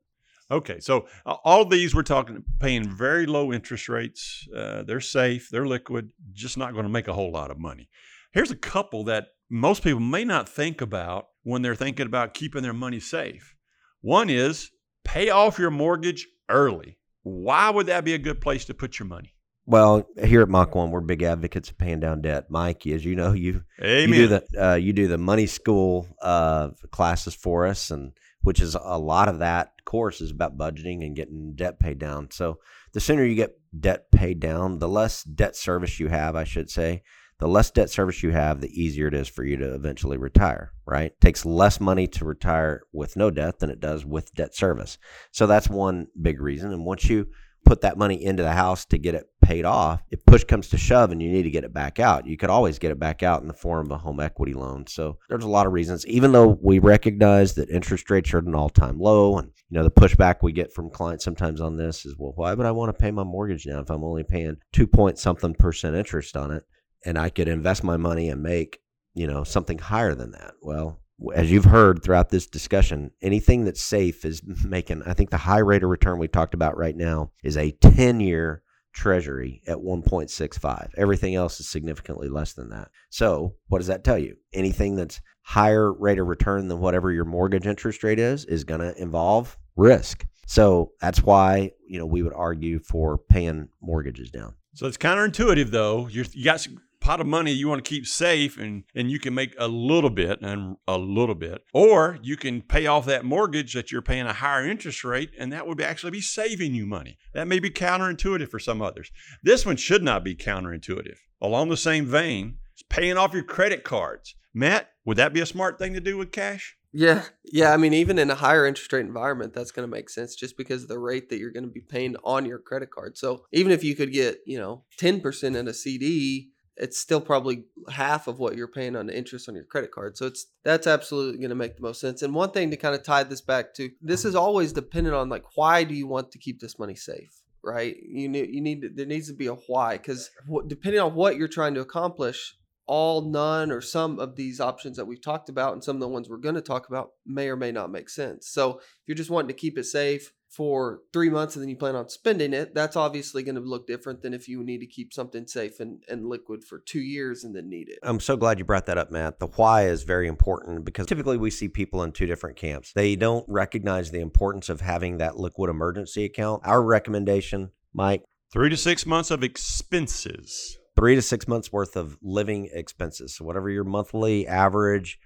Okay, 0.51 0.79
so 0.79 1.07
uh, 1.25 1.35
all 1.43 1.65
these 1.65 1.95
we're 1.95 2.03
talking 2.03 2.43
paying 2.59 2.87
very 2.87 3.25
low 3.25 3.51
interest 3.51 3.89
rates. 3.89 4.47
Uh, 4.55 4.83
they're 4.83 4.99
safe, 4.99 5.49
they're 5.51 5.65
liquid, 5.65 6.11
just 6.33 6.57
not 6.57 6.73
going 6.73 6.83
to 6.83 6.89
make 6.89 7.07
a 7.07 7.13
whole 7.13 7.31
lot 7.31 7.49
of 7.49 7.57
money. 7.57 7.89
Here's 8.33 8.51
a 8.51 8.55
couple 8.55 9.03
that 9.05 9.27
most 9.49 9.83
people 9.83 9.99
may 10.01 10.23
not 10.25 10.47
think 10.49 10.81
about 10.81 11.27
when 11.43 11.61
they're 11.61 11.75
thinking 11.75 12.05
about 12.05 12.33
keeping 12.33 12.61
their 12.61 12.73
money 12.73 12.99
safe. 12.99 13.55
One 14.01 14.29
is 14.29 14.69
pay 15.05 15.29
off 15.29 15.57
your 15.59 15.71
mortgage 15.71 16.27
early. 16.49 16.97
Why 17.23 17.69
would 17.69 17.85
that 17.87 18.03
be 18.03 18.13
a 18.13 18.17
good 18.19 18.41
place 18.41 18.65
to 18.65 18.73
put 18.73 18.99
your 18.99 19.07
money? 19.07 19.32
Well, 19.65 20.05
here 20.21 20.41
at 20.41 20.49
Mach 20.49 20.75
One, 20.75 20.91
we're 20.91 20.99
big 20.99 21.23
advocates 21.23 21.69
of 21.69 21.77
paying 21.77 22.01
down 22.01 22.21
debt. 22.21 22.49
Mike, 22.49 22.85
as 22.85 23.05
you 23.05 23.15
know, 23.15 23.31
you 23.31 23.63
Amen. 23.81 24.09
you 24.09 24.15
do 24.15 24.27
the 24.27 24.71
uh, 24.71 24.75
you 24.75 24.91
do 24.91 25.07
the 25.07 25.17
money 25.17 25.45
school 25.45 26.07
uh, 26.21 26.71
classes 26.91 27.33
for 27.33 27.65
us, 27.65 27.89
and 27.89 28.11
which 28.41 28.59
is 28.59 28.75
a 28.75 28.97
lot 28.97 29.29
of 29.29 29.39
that 29.39 29.71
course 29.85 30.19
is 30.19 30.31
about 30.31 30.57
budgeting 30.57 31.05
and 31.05 31.15
getting 31.15 31.53
debt 31.55 31.79
paid 31.79 31.97
down. 31.97 32.29
So 32.31 32.59
the 32.91 32.99
sooner 32.99 33.23
you 33.23 33.35
get 33.35 33.57
debt 33.79 34.11
paid 34.11 34.41
down, 34.41 34.79
the 34.79 34.89
less 34.89 35.23
debt 35.23 35.55
service 35.55 35.99
you 35.99 36.09
have, 36.09 36.35
I 36.35 36.43
should 36.43 36.69
say. 36.69 37.03
The 37.39 37.47
less 37.47 37.71
debt 37.71 37.89
service 37.89 38.21
you 38.21 38.31
have, 38.31 38.61
the 38.61 38.81
easier 38.81 39.07
it 39.07 39.13
is 39.13 39.27
for 39.27 39.43
you 39.43 39.57
to 39.57 39.73
eventually 39.73 40.17
retire. 40.17 40.73
Right? 40.85 41.11
It 41.11 41.21
takes 41.21 41.45
less 41.45 41.79
money 41.79 42.07
to 42.07 42.25
retire 42.25 42.81
with 42.91 43.15
no 43.15 43.31
debt 43.31 43.59
than 43.59 43.69
it 43.69 43.79
does 43.79 44.05
with 44.05 44.33
debt 44.33 44.53
service. 44.53 44.97
So 45.31 45.47
that's 45.47 45.69
one 45.69 46.07
big 46.21 46.41
reason. 46.41 46.73
And 46.73 46.85
once 46.85 47.09
you 47.09 47.27
put 47.65 47.81
that 47.81 47.97
money 47.97 48.23
into 48.23 48.43
the 48.43 48.51
house 48.51 48.85
to 48.85 48.97
get 48.97 49.15
it 49.15 49.25
paid 49.41 49.65
off, 49.65 50.01
if 50.09 50.25
push 50.25 50.43
comes 50.43 50.69
to 50.69 50.77
shove 50.77 51.11
and 51.11 51.21
you 51.21 51.29
need 51.29 51.43
to 51.43 51.51
get 51.51 51.63
it 51.63 51.73
back 51.73 51.99
out, 51.99 52.25
you 52.25 52.37
could 52.37 52.49
always 52.49 52.79
get 52.79 52.91
it 52.91 52.99
back 52.99 53.23
out 53.23 53.41
in 53.41 53.47
the 53.47 53.53
form 53.53 53.87
of 53.87 53.91
a 53.91 53.97
home 53.97 54.19
equity 54.19 54.53
loan. 54.53 54.87
So 54.87 55.17
there's 55.29 55.43
a 55.43 55.49
lot 55.49 55.67
of 55.67 55.73
reasons, 55.73 56.05
even 56.07 56.31
though 56.31 56.57
we 56.61 56.79
recognize 56.79 57.53
that 57.55 57.69
interest 57.69 58.09
rates 58.09 58.33
are 58.33 58.39
at 58.39 58.45
an 58.45 58.55
all 58.55 58.69
time 58.69 58.99
low. 58.99 59.37
And, 59.37 59.51
you 59.69 59.77
know, 59.77 59.83
the 59.83 59.91
pushback 59.91 60.37
we 60.41 60.51
get 60.51 60.73
from 60.73 60.89
clients 60.89 61.25
sometimes 61.25 61.61
on 61.61 61.77
this 61.77 62.05
is, 62.05 62.15
well, 62.17 62.33
why 62.35 62.53
would 62.53 62.65
I 62.65 62.71
want 62.71 62.89
to 62.89 63.01
pay 63.01 63.11
my 63.11 63.23
mortgage 63.23 63.65
now 63.65 63.79
if 63.79 63.89
I'm 63.89 64.03
only 64.03 64.23
paying 64.23 64.57
two 64.71 64.87
point 64.87 65.17
something 65.17 65.53
percent 65.53 65.95
interest 65.95 66.37
on 66.37 66.51
it 66.51 66.63
and 67.05 67.17
I 67.17 67.29
could 67.29 67.47
invest 67.47 67.83
my 67.83 67.97
money 67.97 68.29
and 68.29 68.41
make, 68.41 68.79
you 69.13 69.27
know, 69.27 69.43
something 69.43 69.77
higher 69.77 70.15
than 70.15 70.31
that? 70.31 70.53
Well, 70.61 70.99
as 71.35 71.51
you've 71.51 71.65
heard 71.65 72.03
throughout 72.03 72.29
this 72.29 72.47
discussion, 72.47 73.11
anything 73.21 73.65
that's 73.65 73.81
safe 73.81 74.25
is 74.25 74.41
making, 74.65 75.03
I 75.03 75.13
think 75.13 75.29
the 75.29 75.37
high 75.37 75.59
rate 75.59 75.83
of 75.83 75.89
return 75.89 76.19
we 76.19 76.27
talked 76.27 76.53
about 76.53 76.77
right 76.77 76.95
now 76.95 77.31
is 77.43 77.57
a 77.57 77.71
10 77.71 78.19
year 78.19 78.63
treasury 78.93 79.61
at 79.67 79.77
1.65. 79.77 80.91
Everything 80.97 81.35
else 81.35 81.59
is 81.59 81.67
significantly 81.67 82.29
less 82.29 82.53
than 82.53 82.69
that. 82.69 82.89
So, 83.09 83.55
what 83.67 83.79
does 83.79 83.87
that 83.87 84.03
tell 84.03 84.17
you? 84.17 84.35
Anything 84.53 84.95
that's 84.95 85.21
higher 85.41 85.91
rate 85.91 86.19
of 86.19 86.27
return 86.27 86.67
than 86.67 86.79
whatever 86.79 87.11
your 87.11 87.25
mortgage 87.25 87.67
interest 87.67 88.03
rate 88.03 88.19
is 88.19 88.45
is 88.45 88.63
going 88.63 88.81
to 88.81 88.95
involve 89.01 89.57
risk. 89.75 90.25
So, 90.45 90.91
that's 91.01 91.23
why, 91.23 91.71
you 91.87 91.99
know, 91.99 92.05
we 92.05 92.21
would 92.21 92.33
argue 92.33 92.79
for 92.79 93.17
paying 93.17 93.69
mortgages 93.81 94.29
down. 94.29 94.55
So 94.75 94.87
it's 94.87 94.97
counterintuitive, 94.97 95.69
though. 95.69 96.07
You're, 96.07 96.25
you 96.31 96.43
got 96.43 96.65
pot 97.03 97.19
of 97.19 97.27
money 97.27 97.51
you 97.51 97.67
want 97.67 97.83
to 97.83 97.89
keep 97.89 98.07
safe, 98.07 98.57
and 98.57 98.83
and 98.95 99.11
you 99.11 99.19
can 99.19 99.33
make 99.33 99.53
a 99.59 99.67
little 99.67 100.09
bit 100.09 100.41
and 100.41 100.77
a 100.87 100.97
little 100.97 101.35
bit, 101.35 101.63
or 101.73 102.17
you 102.23 102.37
can 102.37 102.61
pay 102.61 102.87
off 102.87 103.05
that 103.05 103.25
mortgage 103.25 103.73
that 103.73 103.91
you're 103.91 104.01
paying 104.01 104.25
a 104.25 104.33
higher 104.33 104.65
interest 104.65 105.03
rate, 105.03 105.31
and 105.37 105.51
that 105.51 105.67
would 105.67 105.81
actually 105.81 106.11
be 106.11 106.21
saving 106.21 106.73
you 106.73 106.85
money. 106.85 107.17
That 107.33 107.47
may 107.47 107.59
be 107.59 107.69
counterintuitive 107.69 108.49
for 108.49 108.59
some 108.59 108.81
others. 108.81 109.11
This 109.43 109.65
one 109.65 109.75
should 109.75 110.03
not 110.03 110.23
be 110.23 110.35
counterintuitive. 110.35 111.17
Along 111.41 111.69
the 111.69 111.77
same 111.77 112.05
vein, 112.05 112.57
it's 112.71 112.83
paying 112.83 113.17
off 113.17 113.33
your 113.33 113.43
credit 113.43 113.83
cards. 113.83 114.35
Matt, 114.53 114.89
would 115.05 115.17
that 115.17 115.33
be 115.33 115.41
a 115.41 115.45
smart 115.45 115.77
thing 115.77 115.93
to 115.93 115.99
do 115.99 116.17
with 116.17 116.31
cash? 116.31 116.77
Yeah, 116.95 117.23
yeah. 117.43 117.73
I 117.73 117.77
mean, 117.77 117.93
even 117.93 118.19
in 118.19 118.29
a 118.29 118.35
higher 118.35 118.67
interest 118.67 118.93
rate 118.93 119.05
environment, 119.05 119.53
that's 119.53 119.71
going 119.71 119.87
to 119.87 119.91
make 119.91 120.11
sense 120.11 120.35
just 120.35 120.55
because 120.55 120.83
of 120.83 120.89
the 120.89 120.99
rate 120.99 121.29
that 121.29 121.39
you're 121.39 121.51
going 121.51 121.65
to 121.65 121.71
be 121.71 121.81
paying 121.81 122.15
on 122.23 122.45
your 122.45 122.59
credit 122.59 122.91
card. 122.91 123.17
So 123.17 123.45
even 123.51 123.71
if 123.71 123.83
you 123.83 123.95
could 123.95 124.13
get, 124.13 124.41
you 124.45 124.59
know, 124.59 124.83
ten 124.97 125.19
percent 125.19 125.55
in 125.55 125.67
a 125.67 125.73
CD, 125.73 126.51
it's 126.75 126.99
still 126.99 127.21
probably 127.21 127.65
half 127.89 128.27
of 128.27 128.39
what 128.39 128.55
you're 128.55 128.67
paying 128.67 128.95
on 128.95 129.05
the 129.05 129.15
interest 129.15 129.47
on 129.47 129.55
your 129.55 129.63
credit 129.63 129.91
card. 129.91 130.17
So 130.17 130.25
it's 130.25 130.47
that's 130.63 130.87
absolutely 130.87 131.37
going 131.37 131.49
to 131.49 131.55
make 131.55 131.75
the 131.75 131.83
most 131.83 132.01
sense. 132.01 132.21
And 132.21 132.33
one 132.33 132.51
thing 132.51 132.71
to 132.71 132.77
kind 132.77 132.95
of 132.95 133.03
tie 133.03 133.23
this 133.23 133.41
back 133.41 133.73
to, 133.75 133.89
this 134.01 134.25
is 134.25 134.35
always 134.35 134.73
dependent 134.73 135.15
on 135.15 135.29
like 135.29 135.43
why 135.55 135.83
do 135.83 135.93
you 135.93 136.07
want 136.07 136.31
to 136.31 136.39
keep 136.39 136.59
this 136.59 136.79
money 136.79 136.95
safe? 136.95 137.41
Right? 137.63 137.95
You 138.03 138.27
need 138.27 138.49
you 138.49 138.61
need 138.61 138.83
there 138.95 139.05
needs 139.05 139.27
to 139.27 139.35
be 139.35 139.47
a 139.47 139.53
why 139.53 139.97
because 139.97 140.29
depending 140.67 141.01
on 141.01 141.15
what 141.15 141.37
you're 141.37 141.47
trying 141.47 141.75
to 141.75 141.81
accomplish, 141.81 142.57
all, 142.85 143.21
none, 143.21 143.71
or 143.71 143.79
some 143.79 144.19
of 144.19 144.35
these 144.35 144.59
options 144.59 144.97
that 144.97 145.05
we've 145.05 145.21
talked 145.21 145.49
about 145.49 145.73
and 145.73 145.83
some 145.83 145.95
of 145.95 146.01
the 146.01 146.07
ones 146.07 146.29
we're 146.29 146.37
going 146.37 146.55
to 146.55 146.61
talk 146.61 146.89
about 146.89 147.11
may 147.25 147.47
or 147.47 147.55
may 147.55 147.71
not 147.71 147.91
make 147.91 148.09
sense. 148.09 148.47
So 148.47 148.79
if 148.79 149.07
you're 149.07 149.15
just 149.15 149.29
wanting 149.29 149.47
to 149.47 149.53
keep 149.53 149.77
it 149.77 149.85
safe 149.85 150.33
for 150.55 151.01
three 151.11 151.29
months 151.29 151.55
and 151.55 151.63
then 151.63 151.69
you 151.69 151.75
plan 151.75 151.95
on 151.95 152.09
spending 152.09 152.53
it, 152.53 152.75
that's 152.75 152.95
obviously 152.95 153.41
going 153.43 153.55
to 153.55 153.61
look 153.61 153.87
different 153.87 154.21
than 154.21 154.33
if 154.33 154.47
you 154.47 154.63
need 154.63 154.79
to 154.79 154.85
keep 154.85 155.11
something 155.11 155.47
safe 155.47 155.79
and, 155.79 156.03
and 156.07 156.27
liquid 156.27 156.63
for 156.63 156.79
two 156.79 157.01
years 157.01 157.43
and 157.43 157.55
then 157.55 157.69
need 157.69 157.89
it. 157.89 157.99
I'm 158.03 158.19
so 158.19 158.37
glad 158.37 158.59
you 158.59 158.65
brought 158.65 158.85
that 158.85 158.97
up, 158.97 159.11
Matt. 159.11 159.39
The 159.39 159.47
why 159.47 159.87
is 159.87 160.03
very 160.03 160.27
important 160.27 160.85
because 160.85 161.07
typically 161.07 161.37
we 161.37 161.49
see 161.49 161.67
people 161.67 162.03
in 162.03 162.11
two 162.11 162.27
different 162.27 162.55
camps. 162.55 162.93
They 162.93 163.15
don't 163.15 163.45
recognize 163.47 164.11
the 164.11 164.19
importance 164.19 164.69
of 164.69 164.81
having 164.81 165.17
that 165.17 165.37
liquid 165.37 165.69
emergency 165.69 166.25
account. 166.25 166.61
Our 166.65 166.83
recommendation, 166.83 167.71
Mike, 167.93 168.23
Three 168.51 168.69
to 168.69 168.77
six 168.77 169.07
months 169.07 169.31
of 169.31 169.43
expenses. 169.43 170.77
three 170.95 171.15
to 171.15 171.23
six 171.23 171.47
months 171.47 171.71
worth 171.71 171.95
of 171.95 172.19
living 172.21 172.69
expenses. 172.71 173.35
So 173.35 173.45
whatever 173.45 173.67
your 173.67 173.83
monthly 173.83 174.47
average 174.47 175.17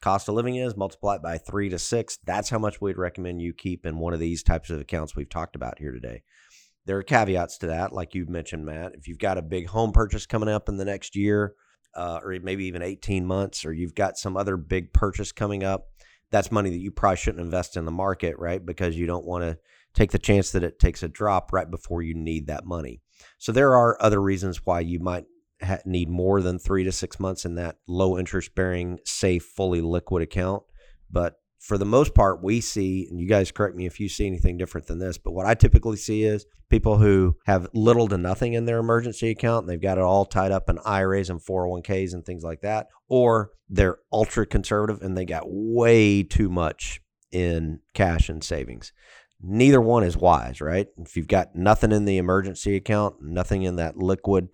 cost 0.00 0.28
of 0.28 0.34
living 0.34 0.56
is, 0.56 0.76
multiply 0.76 1.16
it 1.16 1.22
by 1.22 1.38
three 1.38 1.68
to 1.68 1.78
six. 1.78 2.18
That's 2.24 2.50
how 2.50 2.58
much 2.58 2.80
we'd 2.80 2.98
recommend 2.98 3.42
you 3.42 3.52
keep 3.52 3.86
in 3.86 3.98
one 3.98 4.14
of 4.14 4.20
these 4.20 4.42
types 4.42 4.70
of 4.70 4.80
accounts 4.80 5.14
we've 5.14 5.28
talked 5.28 5.56
about 5.56 5.78
here 5.78 5.92
today. 5.92 6.22
There 6.86 6.96
are 6.96 7.02
caveats 7.02 7.58
to 7.58 7.68
that, 7.68 7.92
like 7.92 8.14
you 8.14 8.26
mentioned, 8.26 8.64
Matt. 8.64 8.94
If 8.94 9.06
you've 9.06 9.18
got 9.18 9.38
a 9.38 9.42
big 9.42 9.68
home 9.68 9.92
purchase 9.92 10.26
coming 10.26 10.48
up 10.48 10.68
in 10.68 10.76
the 10.76 10.84
next 10.84 11.14
year, 11.14 11.54
uh, 11.94 12.20
or 12.22 12.38
maybe 12.42 12.64
even 12.64 12.82
18 12.82 13.26
months, 13.26 13.64
or 13.64 13.72
you've 13.72 13.94
got 13.94 14.16
some 14.16 14.36
other 14.36 14.56
big 14.56 14.92
purchase 14.92 15.32
coming 15.32 15.62
up, 15.62 15.88
that's 16.30 16.52
money 16.52 16.70
that 16.70 16.78
you 16.78 16.90
probably 16.90 17.16
shouldn't 17.16 17.44
invest 17.44 17.76
in 17.76 17.84
the 17.84 17.90
market, 17.90 18.38
right? 18.38 18.64
Because 18.64 18.96
you 18.96 19.06
don't 19.06 19.26
want 19.26 19.44
to 19.44 19.58
take 19.94 20.12
the 20.12 20.18
chance 20.18 20.52
that 20.52 20.62
it 20.62 20.78
takes 20.78 21.02
a 21.02 21.08
drop 21.08 21.52
right 21.52 21.70
before 21.70 22.02
you 22.02 22.14
need 22.14 22.46
that 22.46 22.64
money. 22.64 23.02
So 23.38 23.52
there 23.52 23.74
are 23.74 24.00
other 24.00 24.22
reasons 24.22 24.64
why 24.64 24.80
you 24.80 25.00
might 25.00 25.24
ha- 25.62 25.78
need 25.84 26.08
more 26.08 26.40
than 26.40 26.58
three 26.58 26.84
to 26.84 26.92
six 26.92 27.18
months 27.20 27.44
in 27.44 27.54
that 27.56 27.76
low 27.88 28.18
interest 28.18 28.54
bearing, 28.54 28.98
safe, 29.04 29.44
fully 29.44 29.80
liquid 29.80 30.22
account. 30.22 30.62
But 31.10 31.36
for 31.58 31.76
the 31.76 31.84
most 31.84 32.14
part, 32.14 32.42
we 32.42 32.60
see, 32.60 33.06
and 33.10 33.20
you 33.20 33.28
guys 33.28 33.52
correct 33.52 33.76
me 33.76 33.86
if 33.86 34.00
you 34.00 34.08
see 34.08 34.26
anything 34.26 34.56
different 34.56 34.86
than 34.86 34.98
this, 34.98 35.18
but 35.18 35.32
what 35.32 35.46
I 35.46 35.54
typically 35.54 35.98
see 35.98 36.24
is 36.24 36.46
people 36.70 36.96
who 36.96 37.36
have 37.44 37.68
little 37.74 38.08
to 38.08 38.16
nothing 38.16 38.54
in 38.54 38.64
their 38.64 38.78
emergency 38.78 39.28
account 39.28 39.64
and 39.64 39.68
they've 39.70 39.80
got 39.80 39.98
it 39.98 40.04
all 40.04 40.24
tied 40.24 40.52
up 40.52 40.70
in 40.70 40.78
IRAs 40.86 41.28
and 41.28 41.40
401ks 41.40 42.14
and 42.14 42.24
things 42.24 42.42
like 42.42 42.62
that, 42.62 42.86
or 43.08 43.50
they're 43.68 43.98
ultra 44.12 44.46
conservative 44.46 45.02
and 45.02 45.18
they 45.18 45.24
got 45.26 45.44
way 45.46 46.22
too 46.22 46.48
much 46.48 47.02
in 47.30 47.80
cash 47.94 48.28
and 48.28 48.42
savings. 48.42 48.92
neither 49.42 49.80
one 49.80 50.02
is 50.02 50.16
wise, 50.16 50.60
right? 50.60 50.88
If 50.98 51.16
you've 51.16 51.28
got 51.28 51.54
nothing 51.54 51.92
in 51.92 52.04
the 52.04 52.18
emergency 52.18 52.76
account, 52.76 53.16
nothing 53.22 53.62
in 53.62 53.76
that 53.76 53.96
liquid 53.96 54.48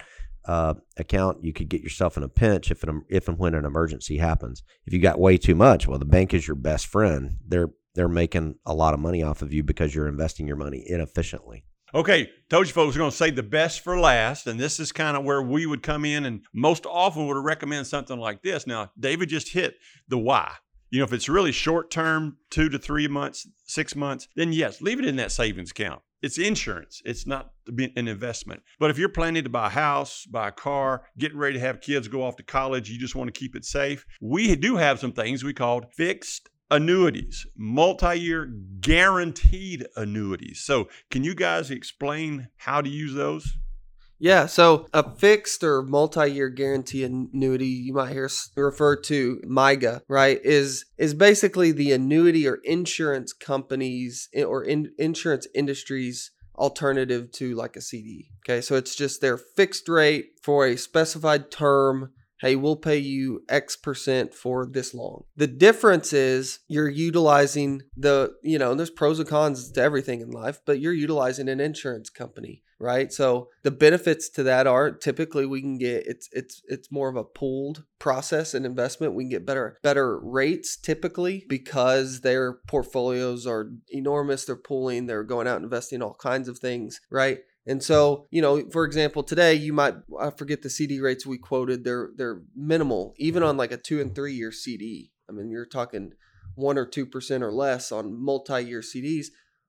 uh, 0.47 0.75
account, 0.97 1.43
you 1.43 1.53
could 1.53 1.69
get 1.69 1.83
yourself 1.83 2.17
in 2.17 2.23
a 2.23 2.29
pinch 2.29 2.71
if 2.71 2.83
an, 2.83 3.03
if 3.09 3.29
and 3.29 3.39
when 3.39 3.55
an 3.55 3.65
emergency 3.65 4.19
happens. 4.19 4.63
If 4.87 4.93
you 4.93 5.01
got 5.01 5.19
way 5.19 5.37
too 5.39 5.55
much, 5.55 5.87
well, 5.87 5.99
the 5.99 6.05
bank 6.05 6.33
is 6.33 6.47
your 6.47 6.57
best 6.57 6.87
friend. 6.87 7.39
They're 7.47 7.71
they're 7.95 8.09
making 8.09 8.57
a 8.67 8.75
lot 8.75 8.93
of 8.93 9.01
money 9.01 9.23
off 9.23 9.41
of 9.41 9.55
you 9.55 9.63
because 9.63 9.95
you're 9.95 10.07
investing 10.07 10.47
your 10.47 10.57
money 10.57 10.85
inefficiently. 10.87 11.65
Okay, 11.95 12.29
told 12.51 12.67
you 12.67 12.75
folks 12.75 12.95
we're 12.95 12.99
going 12.99 13.11
to 13.11 13.17
say 13.17 13.31
the 13.31 13.43
best 13.43 13.81
for 13.81 13.99
last, 13.99 14.47
and 14.47 14.61
this 14.61 14.79
is 14.79 14.93
kind 14.93 15.17
of 15.17 15.25
where 15.25 15.41
we 15.41 15.65
would 15.65 15.83
come 15.83 16.05
in 16.05 16.27
and 16.27 16.43
most 16.53 16.85
often 16.85 17.27
would 17.27 17.43
recommend 17.43 17.87
something 17.87 18.19
like 18.19 18.43
this. 18.43 18.67
Now, 18.67 18.91
David 19.01 19.31
just 19.31 19.53
hit 19.53 19.77
the 20.09 20.19
why. 20.19 20.53
You 20.91 20.99
know, 20.99 21.05
if 21.05 21.13
it's 21.13 21.29
really 21.29 21.53
short 21.53 21.91
term, 21.91 22.37
two 22.51 22.69
to 22.69 22.79
three 22.79 23.09
months, 23.09 23.49
six 23.65 23.97
months, 23.97 24.29
then 24.37 24.53
yes, 24.53 24.83
leave 24.83 24.99
it 24.99 25.07
in 25.07 25.17
that 25.17 25.33
savings 25.33 25.71
account. 25.71 26.03
It's 26.23 26.39
insurance. 26.39 27.03
It's 27.05 27.27
not 27.27 27.53
an 27.69 28.09
investment. 28.09 28.63
But 28.79 28.91
if 28.91 28.99
you're 28.99 29.09
planning 29.09 29.45
to 29.45 29.51
buy 29.51 29.67
a 29.67 29.71
house, 29.71 30.25
buy 30.27 30.49
a 30.49 30.53
car, 30.53 31.05
getting 31.19 31.39
ready 31.39 31.55
to 31.55 31.61
have 31.61 31.81
kids 31.81 32.09
go 32.09 32.23
off 32.23 32.37
to 32.37 32.43
college, 32.43 32.91
you 32.91 32.99
just 32.99 33.15
want 33.15 33.33
to 33.33 33.39
keep 33.39 33.55
it 33.55 33.65
safe. 33.65 34.05
We 34.21 34.57
do 34.57 34.77
have 34.77 34.99
some 34.99 35.13
things 35.13 35.45
we 35.45 35.53
called 35.53 35.93
fixed 35.93 36.49
annuities, 36.71 37.47
multi 37.57 38.19
year 38.19 38.53
guaranteed 38.81 39.87
annuities. 39.97 40.61
So, 40.61 40.89
can 41.11 41.23
you 41.25 41.35
guys 41.35 41.71
explain 41.71 42.49
how 42.57 42.81
to 42.81 42.89
use 42.89 43.15
those? 43.15 43.57
Yeah, 44.19 44.47
so 44.47 44.87
a 44.93 45.15
fixed 45.17 45.63
or 45.63 45.83
multi-year 45.83 46.49
guarantee 46.49 47.05
annuity, 47.05 47.67
you 47.67 47.93
might 47.93 48.13
hear 48.13 48.31
referred 48.57 49.05
to 49.05 49.41
MYGA, 49.45 50.01
right? 50.09 50.41
Is 50.43 50.87
is 50.97 51.13
basically 51.15 51.73
the 51.73 51.93
annuity 51.93 52.49
or 52.49 52.61
insurance 52.65 53.33
companies 53.33 54.29
or 54.35 54.65
in, 54.65 54.93
insurance 54.99 55.47
industries 55.55 56.31
alternative 56.57 57.31
to 57.33 57.55
like 57.55 57.77
a 57.77 57.81
CD. 57.81 58.31
Okay, 58.45 58.61
so 58.61 58.77
it's 58.77 58.95
just 58.95 59.21
their 59.21 59.37
fixed 59.37 59.89
rate 59.89 60.31
for 60.43 60.67
a 60.67 60.77
specified 60.77 61.51
term 61.51 62.13
hey, 62.41 62.57
we'll 62.57 62.77
pay 62.77 62.99
you 62.99 63.43
X 63.49 63.77
percent 63.77 64.35
for 64.35 64.67
this 64.67 64.95
long. 64.95 65.25
The 65.37 65.47
difference 65.47 66.13
is 66.13 66.61
you're 66.69 66.89
utilizing 66.89 67.83
the, 67.97 68.35
you 68.43 68.59
know, 68.59 68.75
there's 68.75 68.91
pros 68.91 69.19
and 69.19 69.29
cons 69.29 69.71
to 69.73 69.81
everything 69.81 70.21
in 70.21 70.31
life, 70.31 70.61
but 70.67 70.81
you're 70.81 70.93
utilizing 70.93 71.49
an 71.49 71.61
insurance 71.61 72.11
company, 72.11 72.63
right? 72.79 73.13
So 73.13 73.49
the 73.63 73.71
benefits 73.71 74.29
to 74.31 74.43
that 74.45 74.67
are 74.67 74.91
typically 74.91 75.47
we 75.47 75.61
can 75.61 75.79
get 75.79 76.07
it's 76.07 76.29
it's 76.33 76.63
it's 76.67 76.93
more 76.93 77.09
of 77.09 77.17
a 77.17 77.25
pooled 77.25 77.85
process 77.99 78.55
and 78.55 78.67
investment. 78.67 79.15
We 79.15 79.25
can 79.25 79.31
get 79.31 79.47
better 79.47 79.79
better 79.83 80.19
rates 80.19 80.77
typically 80.77 81.45
because 81.49 82.21
their 82.21 82.55
portfolios 82.69 83.47
are 83.47 83.71
enormous. 83.89 84.45
They're 84.45 84.57
pooling, 84.57 85.07
they're 85.07 85.25
going 85.25 85.47
out 85.47 85.63
investing 85.63 86.03
all 86.03 86.15
kinds 86.15 86.49
of 86.49 86.59
things, 86.59 87.01
right? 87.11 87.39
And 87.67 87.83
so, 87.83 88.27
you 88.31 88.41
know, 88.41 88.69
for 88.71 88.85
example, 88.85 89.23
today 89.23 89.55
you 89.55 89.73
might 89.73 89.95
I 90.21 90.31
forget 90.31 90.63
the 90.63 90.71
CD 90.71 91.01
rates 91.01 91.27
we 91.27 91.39
quoted. 91.39 91.85
They're 91.85 92.11
they're 92.17 92.43
minimal, 92.55 93.15
even 93.19 93.43
mm-hmm. 93.43 93.51
on 93.51 93.57
like 93.57 93.73
a 93.73 93.77
two 93.77 94.01
and 94.01 94.15
three 94.15 94.35
year 94.35 94.53
CD. 94.53 95.11
I 95.29 95.33
mean, 95.33 95.51
you're 95.51 95.67
talking 95.67 96.13
one 96.55 96.79
or 96.79 96.87
two 96.87 97.07
percent 97.07 97.43
or 97.43 97.53
less 97.53 97.91
on 97.91 98.23
multi 98.23 98.65
year 98.65 98.81
CDs. 98.81 99.27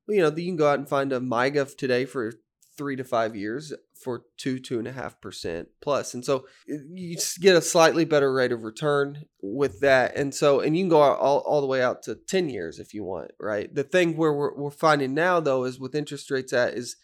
Well, 0.08 0.16
you 0.16 0.22
know, 0.22 0.36
you 0.36 0.46
can 0.46 0.56
go 0.56 0.70
out 0.70 0.80
and 0.80 0.88
find 0.88 1.12
a 1.12 1.20
MYGA 1.20 1.75
today 1.75 2.06
for 2.06 2.34
three 2.77 2.96
to 2.96 3.04
five 3.04 3.36
years 3.36 3.74
for 4.00 4.24
two 4.38 4.60
two 4.60 4.77
and 4.77 4.88
a 4.88 4.92
half 4.92 5.20
percent 5.20 5.68
plus. 5.82 6.13
and 6.13 6.24
so 6.24 6.46
you 6.68 7.18
get 7.42 7.56
a 7.56 7.62
slightly 7.62 8.06
better 8.06 8.32
rate 8.32 8.51
of 8.51 8.62
return 8.62 9.25
with 9.42 9.80
that. 9.80 10.16
And 10.16 10.36
so, 10.36 10.60
and 10.60 10.77
you 10.77 10.84
can 10.84 10.89
go 10.89 11.01
all, 11.01 11.39
all 11.39 11.62
the 11.62 11.68
way 11.68 11.82
out 11.82 12.04
to 12.04 12.16
ten 12.16 12.50
years 12.50 12.77
if 12.77 12.94
you 12.94 13.04
want, 13.04 13.32
right? 13.39 13.74
The 13.74 13.84
thing 13.84 14.16
where 14.16 14.32
we're, 14.32 14.56
we're 14.56 14.70
finding 14.70 15.16
now 15.16 15.39
though 15.39 15.63
is 15.63 15.80
with 15.80 15.96
interest 15.96 16.30
rates 16.30 16.54
at 16.54 16.75
is 16.75 16.96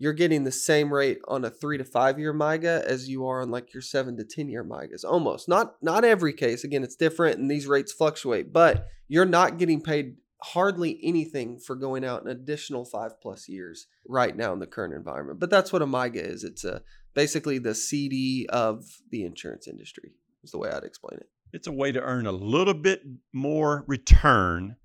you're 0.00 0.14
getting 0.14 0.44
the 0.44 0.50
same 0.50 0.92
rate 0.92 1.18
on 1.28 1.44
a 1.44 1.50
three 1.50 1.76
to 1.76 1.84
five 1.84 2.18
year 2.18 2.32
MYGA 2.32 2.82
as 2.84 3.06
you 3.06 3.26
are 3.26 3.42
on 3.42 3.50
like 3.50 3.74
your 3.74 3.82
seven 3.82 4.16
to 4.16 4.24
ten 4.24 4.48
year 4.48 4.64
MYGAs. 4.64 5.04
Almost 5.04 5.46
not 5.46 5.74
not 5.82 6.04
every 6.04 6.32
case. 6.32 6.64
Again, 6.64 6.82
it's 6.82 6.96
different 6.96 7.38
and 7.38 7.50
these 7.50 7.66
rates 7.66 7.92
fluctuate, 7.92 8.50
but 8.50 8.86
you're 9.08 9.26
not 9.26 9.58
getting 9.58 9.82
paid 9.82 10.16
hardly 10.42 10.98
anything 11.02 11.58
for 11.58 11.76
going 11.76 12.02
out 12.02 12.22
an 12.22 12.28
additional 12.28 12.86
five 12.86 13.20
plus 13.20 13.46
years 13.46 13.88
right 14.08 14.34
now 14.34 14.54
in 14.54 14.58
the 14.58 14.66
current 14.66 14.94
environment. 14.94 15.38
But 15.38 15.50
that's 15.50 15.70
what 15.70 15.82
a 15.82 15.86
MYGA 15.86 16.16
is. 16.16 16.44
It's 16.44 16.64
a 16.64 16.80
basically 17.14 17.58
the 17.58 17.74
CD 17.74 18.46
of 18.48 18.86
the 19.10 19.24
insurance 19.24 19.68
industry. 19.68 20.12
Is 20.42 20.52
the 20.52 20.58
way 20.58 20.70
I'd 20.70 20.82
explain 20.82 21.18
it. 21.20 21.28
It's 21.52 21.66
a 21.66 21.72
way 21.72 21.92
to 21.92 22.00
earn 22.00 22.26
a 22.26 22.32
little 22.32 22.72
bit 22.72 23.02
more 23.34 23.84
return 23.86 24.76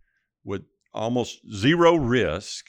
with 0.44 0.64
almost 0.94 1.40
zero 1.54 1.96
risk 1.96 2.66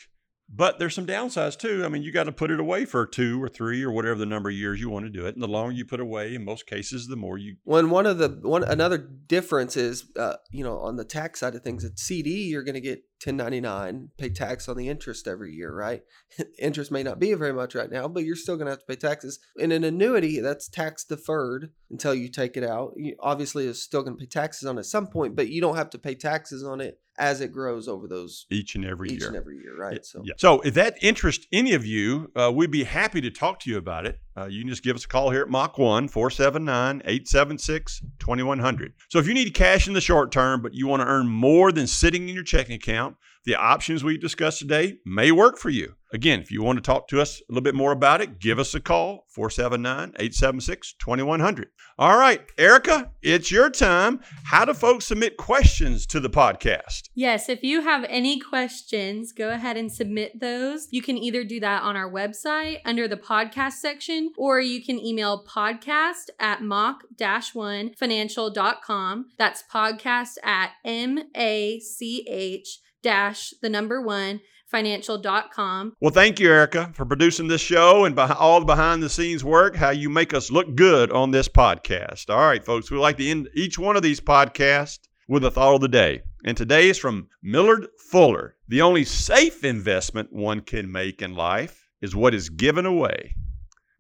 but 0.49 0.79
there's 0.79 0.95
some 0.95 1.07
downsides 1.07 1.59
too. 1.59 1.85
I 1.85 1.89
mean, 1.89 2.03
you 2.03 2.13
got 2.13 2.25
to 2.25 2.33
put 2.33 2.51
it 2.51 2.61
away 2.61 2.85
for 2.85 3.05
two 3.07 3.43
or 3.43 3.49
three 3.49 3.83
or 3.83 3.91
whatever 3.91 4.15
the 4.15 4.27
number 4.27 4.49
of 4.49 4.55
years 4.55 4.81
you 4.81 4.89
want 4.89 5.05
to 5.05 5.11
do 5.11 5.27
it. 5.27 5.35
And 5.35 5.43
the 5.43 5.49
longer 5.49 5.73
you 5.73 5.85
put 5.85 6.01
away, 6.01 6.35
in 6.35 6.45
most 6.45 6.67
cases, 6.67 7.09
the 7.09 7.17
more 7.17 7.37
you. 7.37 7.57
When 7.65 7.91
one 7.91 8.07
of 8.07 8.19
the 8.19 8.29
one 8.43 8.63
another 8.63 8.99
difference 8.99 9.77
is, 9.77 10.05
uh, 10.17 10.37
you 10.51 10.63
know, 10.63 10.79
on 10.79 10.97
the 10.97 11.05
tax 11.05 11.41
side 11.41 11.55
of 11.55 11.63
things, 11.63 11.85
at 11.85 11.99
CD 11.99 12.45
you're 12.45 12.63
going 12.63 12.75
to 12.75 12.81
get 12.81 13.05
1099, 13.25 14.11
pay 14.19 14.29
tax 14.29 14.69
on 14.69 14.77
the 14.77 14.89
interest 14.89 15.27
every 15.27 15.53
year, 15.53 15.75
right? 15.75 16.03
interest 16.59 16.93
may 16.93 17.03
not 17.03 17.19
be 17.19 17.35
very 17.35 17.53
much 17.53 17.75
right 17.75 17.91
now, 17.91 18.07
but 18.07 18.25
you're 18.25 18.37
still 18.37 18.57
going 18.57 18.67
to 18.67 18.73
have 18.73 18.81
to 18.81 18.87
pay 18.87 18.97
taxes. 18.97 19.41
In 19.57 19.73
an 19.73 19.85
annuity, 19.85 20.41
that's 20.41 20.69
tax 20.69 21.05
deferred 21.05 21.71
until 21.91 22.15
you 22.15 22.29
take 22.29 22.57
it 22.57 22.65
out. 22.65 22.93
You 22.97 23.17
obviously 23.21 23.67
is 23.67 23.83
still 23.83 24.03
going 24.03 24.17
to 24.17 24.21
pay 24.21 24.29
taxes 24.29 24.69
on 24.69 24.77
it 24.77 24.81
at 24.81 24.87
some 24.87 25.09
point, 25.09 25.35
but 25.35 25.49
you 25.49 25.61
don't 25.61 25.77
have 25.77 25.91
to 25.91 25.99
pay 25.99 26.15
taxes 26.15 26.63
on 26.63 26.81
it 26.81 27.01
as 27.19 27.41
it 27.41 27.53
grows 27.53 27.89
over 27.89 28.07
those 28.07 28.47
each 28.51 28.75
and 28.75 28.85
every 28.85 29.11
each 29.11 29.21
year. 29.21 29.29
and 29.29 29.37
every 29.37 29.57
year, 29.57 29.77
right? 29.77 30.05
So, 30.05 30.23
yeah. 30.25 30.35
so 30.37 30.61
if 30.61 30.75
that 30.75 30.97
interests 31.03 31.47
any 31.53 31.73
of 31.73 31.87
you, 31.87 32.31
uh, 32.37 32.53
we'd 32.55 32.71
be 32.71 32.85
happy 32.85 33.21
to 33.23 33.31
talk 33.31 33.61
to 33.61 33.71
you 33.71 33.79
about 33.79 34.07
it. 34.07 34.21
Uh, 34.37 34.47
you 34.47 34.61
can 34.61 34.69
just 34.69 34.83
give 34.83 34.97
us 34.97 35.05
a 35.05 35.09
call 35.09 35.31
here 35.31 35.43
at 35.43 35.49
Mach 35.49 35.79
1 35.79 36.09
479 36.09 37.03
876 37.05 38.03
2100. 38.19 38.93
So 39.09 39.19
if 39.19 39.27
you 39.27 39.35
need 39.35 39.55
cash 39.55 39.89
in 39.89 39.95
the 39.95 40.01
short 40.01 40.31
term, 40.31 40.61
but 40.61 40.75
you 40.75 40.87
want 40.87 41.01
to 41.01 41.07
earn 41.07 41.29
more 41.29 41.73
than 41.73 41.87
sitting 41.87 42.29
in 42.29 42.35
your 42.35 42.45
checking 42.45 42.75
account, 42.75 43.17
the 43.47 43.55
options 43.55 44.03
we 44.03 44.19
discussed 44.19 44.59
today 44.59 44.99
may 45.07 45.31
work 45.31 45.57
for 45.57 45.71
you. 45.71 45.95
Again, 46.13 46.41
if 46.41 46.51
you 46.51 46.63
want 46.63 46.79
to 46.79 46.83
talk 46.83 47.09
to 47.09 47.21
us 47.21 47.41
a 47.41 47.45
little 47.53 47.63
bit 47.63 47.75
more 47.75 47.93
about 47.93 48.21
it, 48.21 48.39
give 48.39 48.59
us 48.59 48.75
a 48.75 48.81
call 48.81 49.25
479 49.29 50.15
876 50.19 50.95
2100. 50.95 51.69
All 51.99 52.19
right, 52.19 52.43
Erica, 52.59 53.11
it's 53.23 53.51
your 53.51 53.71
time. 53.71 54.21
How 54.45 54.65
do 54.65 54.75
folks 54.75 55.07
submit 55.07 55.37
questions 55.37 56.07
to 56.07 56.21
the 56.21 56.31
podcast? 56.31 57.09
Yes, 57.15 57.49
if 57.49 57.63
you 57.63 57.83
have 57.83 58.05
any 58.09 58.39
questions, 58.39 59.33
go 59.33 59.51
ahead 59.51 59.77
and 59.77 59.91
submit 59.91 60.39
those. 60.41 60.89
You 60.91 61.03
can 61.03 61.17
either 61.17 61.43
do 61.43 61.59
that 61.61 61.83
on 61.83 61.97
our 61.97 62.11
website 62.11 62.81
under 62.85 63.09
the 63.09 63.17
podcast 63.17 63.75
section, 63.75 64.33
or 64.37 64.61
you 64.61 64.85
can 64.85 64.99
email 64.99 65.45
podcast 65.45 66.31
at 66.39 66.63
Mach 66.63 67.03
one 67.53 67.95
financial.com. 67.95 69.27
That's 69.39 69.65
podcast 69.73 70.37
at 70.45 70.73
M 70.85 71.19
A 71.35 71.81
C 71.81 72.27
H 72.29 72.81
dash 73.07 73.55
the 73.63 73.69
number 73.69 74.03
one 74.03 74.41
financial.com. 74.67 75.93
Well, 76.01 76.11
thank 76.11 76.41
you, 76.41 76.51
Erica, 76.51 76.91
for 76.93 77.05
producing 77.05 77.47
this 77.47 77.61
show 77.61 78.05
and 78.05 78.19
all 78.19 78.59
the 78.59 78.67
behind 78.67 79.01
the 79.01 79.09
scenes 79.09 79.45
work, 79.45 79.77
how 79.77 79.91
you 79.91 80.11
make 80.11 80.35
us 80.35 80.51
look 80.51 80.75
good 80.75 81.13
on 81.13 81.31
this 81.31 81.49
podcast. 81.49 82.29
All 82.31 82.41
right, 82.41 82.65
folks, 82.65 82.91
we 82.91 82.99
like 82.99 83.17
to 83.19 83.29
end 83.29 83.49
each 83.55 83.79
one 83.79 83.95
of 83.95 84.03
these 84.03 84.19
podcasts 84.19 84.99
with 85.29 85.45
a 85.45 85.53
thought 85.53 85.77
of 85.77 85.83
the 85.83 85.89
day. 85.89 86.23
And 86.45 86.57
today 86.57 86.89
is 86.89 86.99
from 86.99 87.29
Millard 87.45 87.87
Fuller. 88.11 88.57
The 88.67 88.83
only 88.83 89.05
safe 89.05 89.63
investment 89.63 90.33
one 90.33 90.61
can 90.61 90.91
make 90.91 91.23
in 91.23 91.37
life 91.37 91.89
is 92.03 92.17
what 92.17 92.35
is 92.35 92.49
given 92.49 92.87
away. 92.87 93.37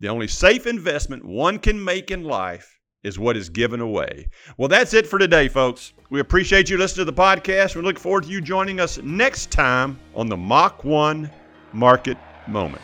The 0.01 0.09
only 0.09 0.27
safe 0.27 0.67
investment 0.67 1.25
one 1.25 1.61
can 1.61 1.83
make 1.83 2.11
in 2.11 2.25
life 2.25 2.76
is 3.07 3.19
what 3.19 3.37
is 3.37 3.49
given 3.49 3.81
away. 3.81 4.29
Well, 4.57 4.69
that's 4.69 4.93
it 4.93 5.07
for 5.07 5.19
today, 5.19 5.47
folks. 5.49 5.93
We 6.11 6.19
appreciate 6.19 6.69
you 6.69 6.77
listening 6.77 7.07
to 7.07 7.13
the 7.13 7.17
podcast. 7.17 7.77
We 7.77 7.83
look 7.83 7.99
forward 7.99 8.25
to 8.25 8.31
you 8.31 8.41
joining 8.41 8.81
us 8.81 8.99
next 8.99 9.51
time 9.53 9.99
on 10.15 10.29
the 10.29 10.37
Mach 10.37 10.83
1 10.85 11.31
Market 11.73 12.19
Moment. 12.49 12.83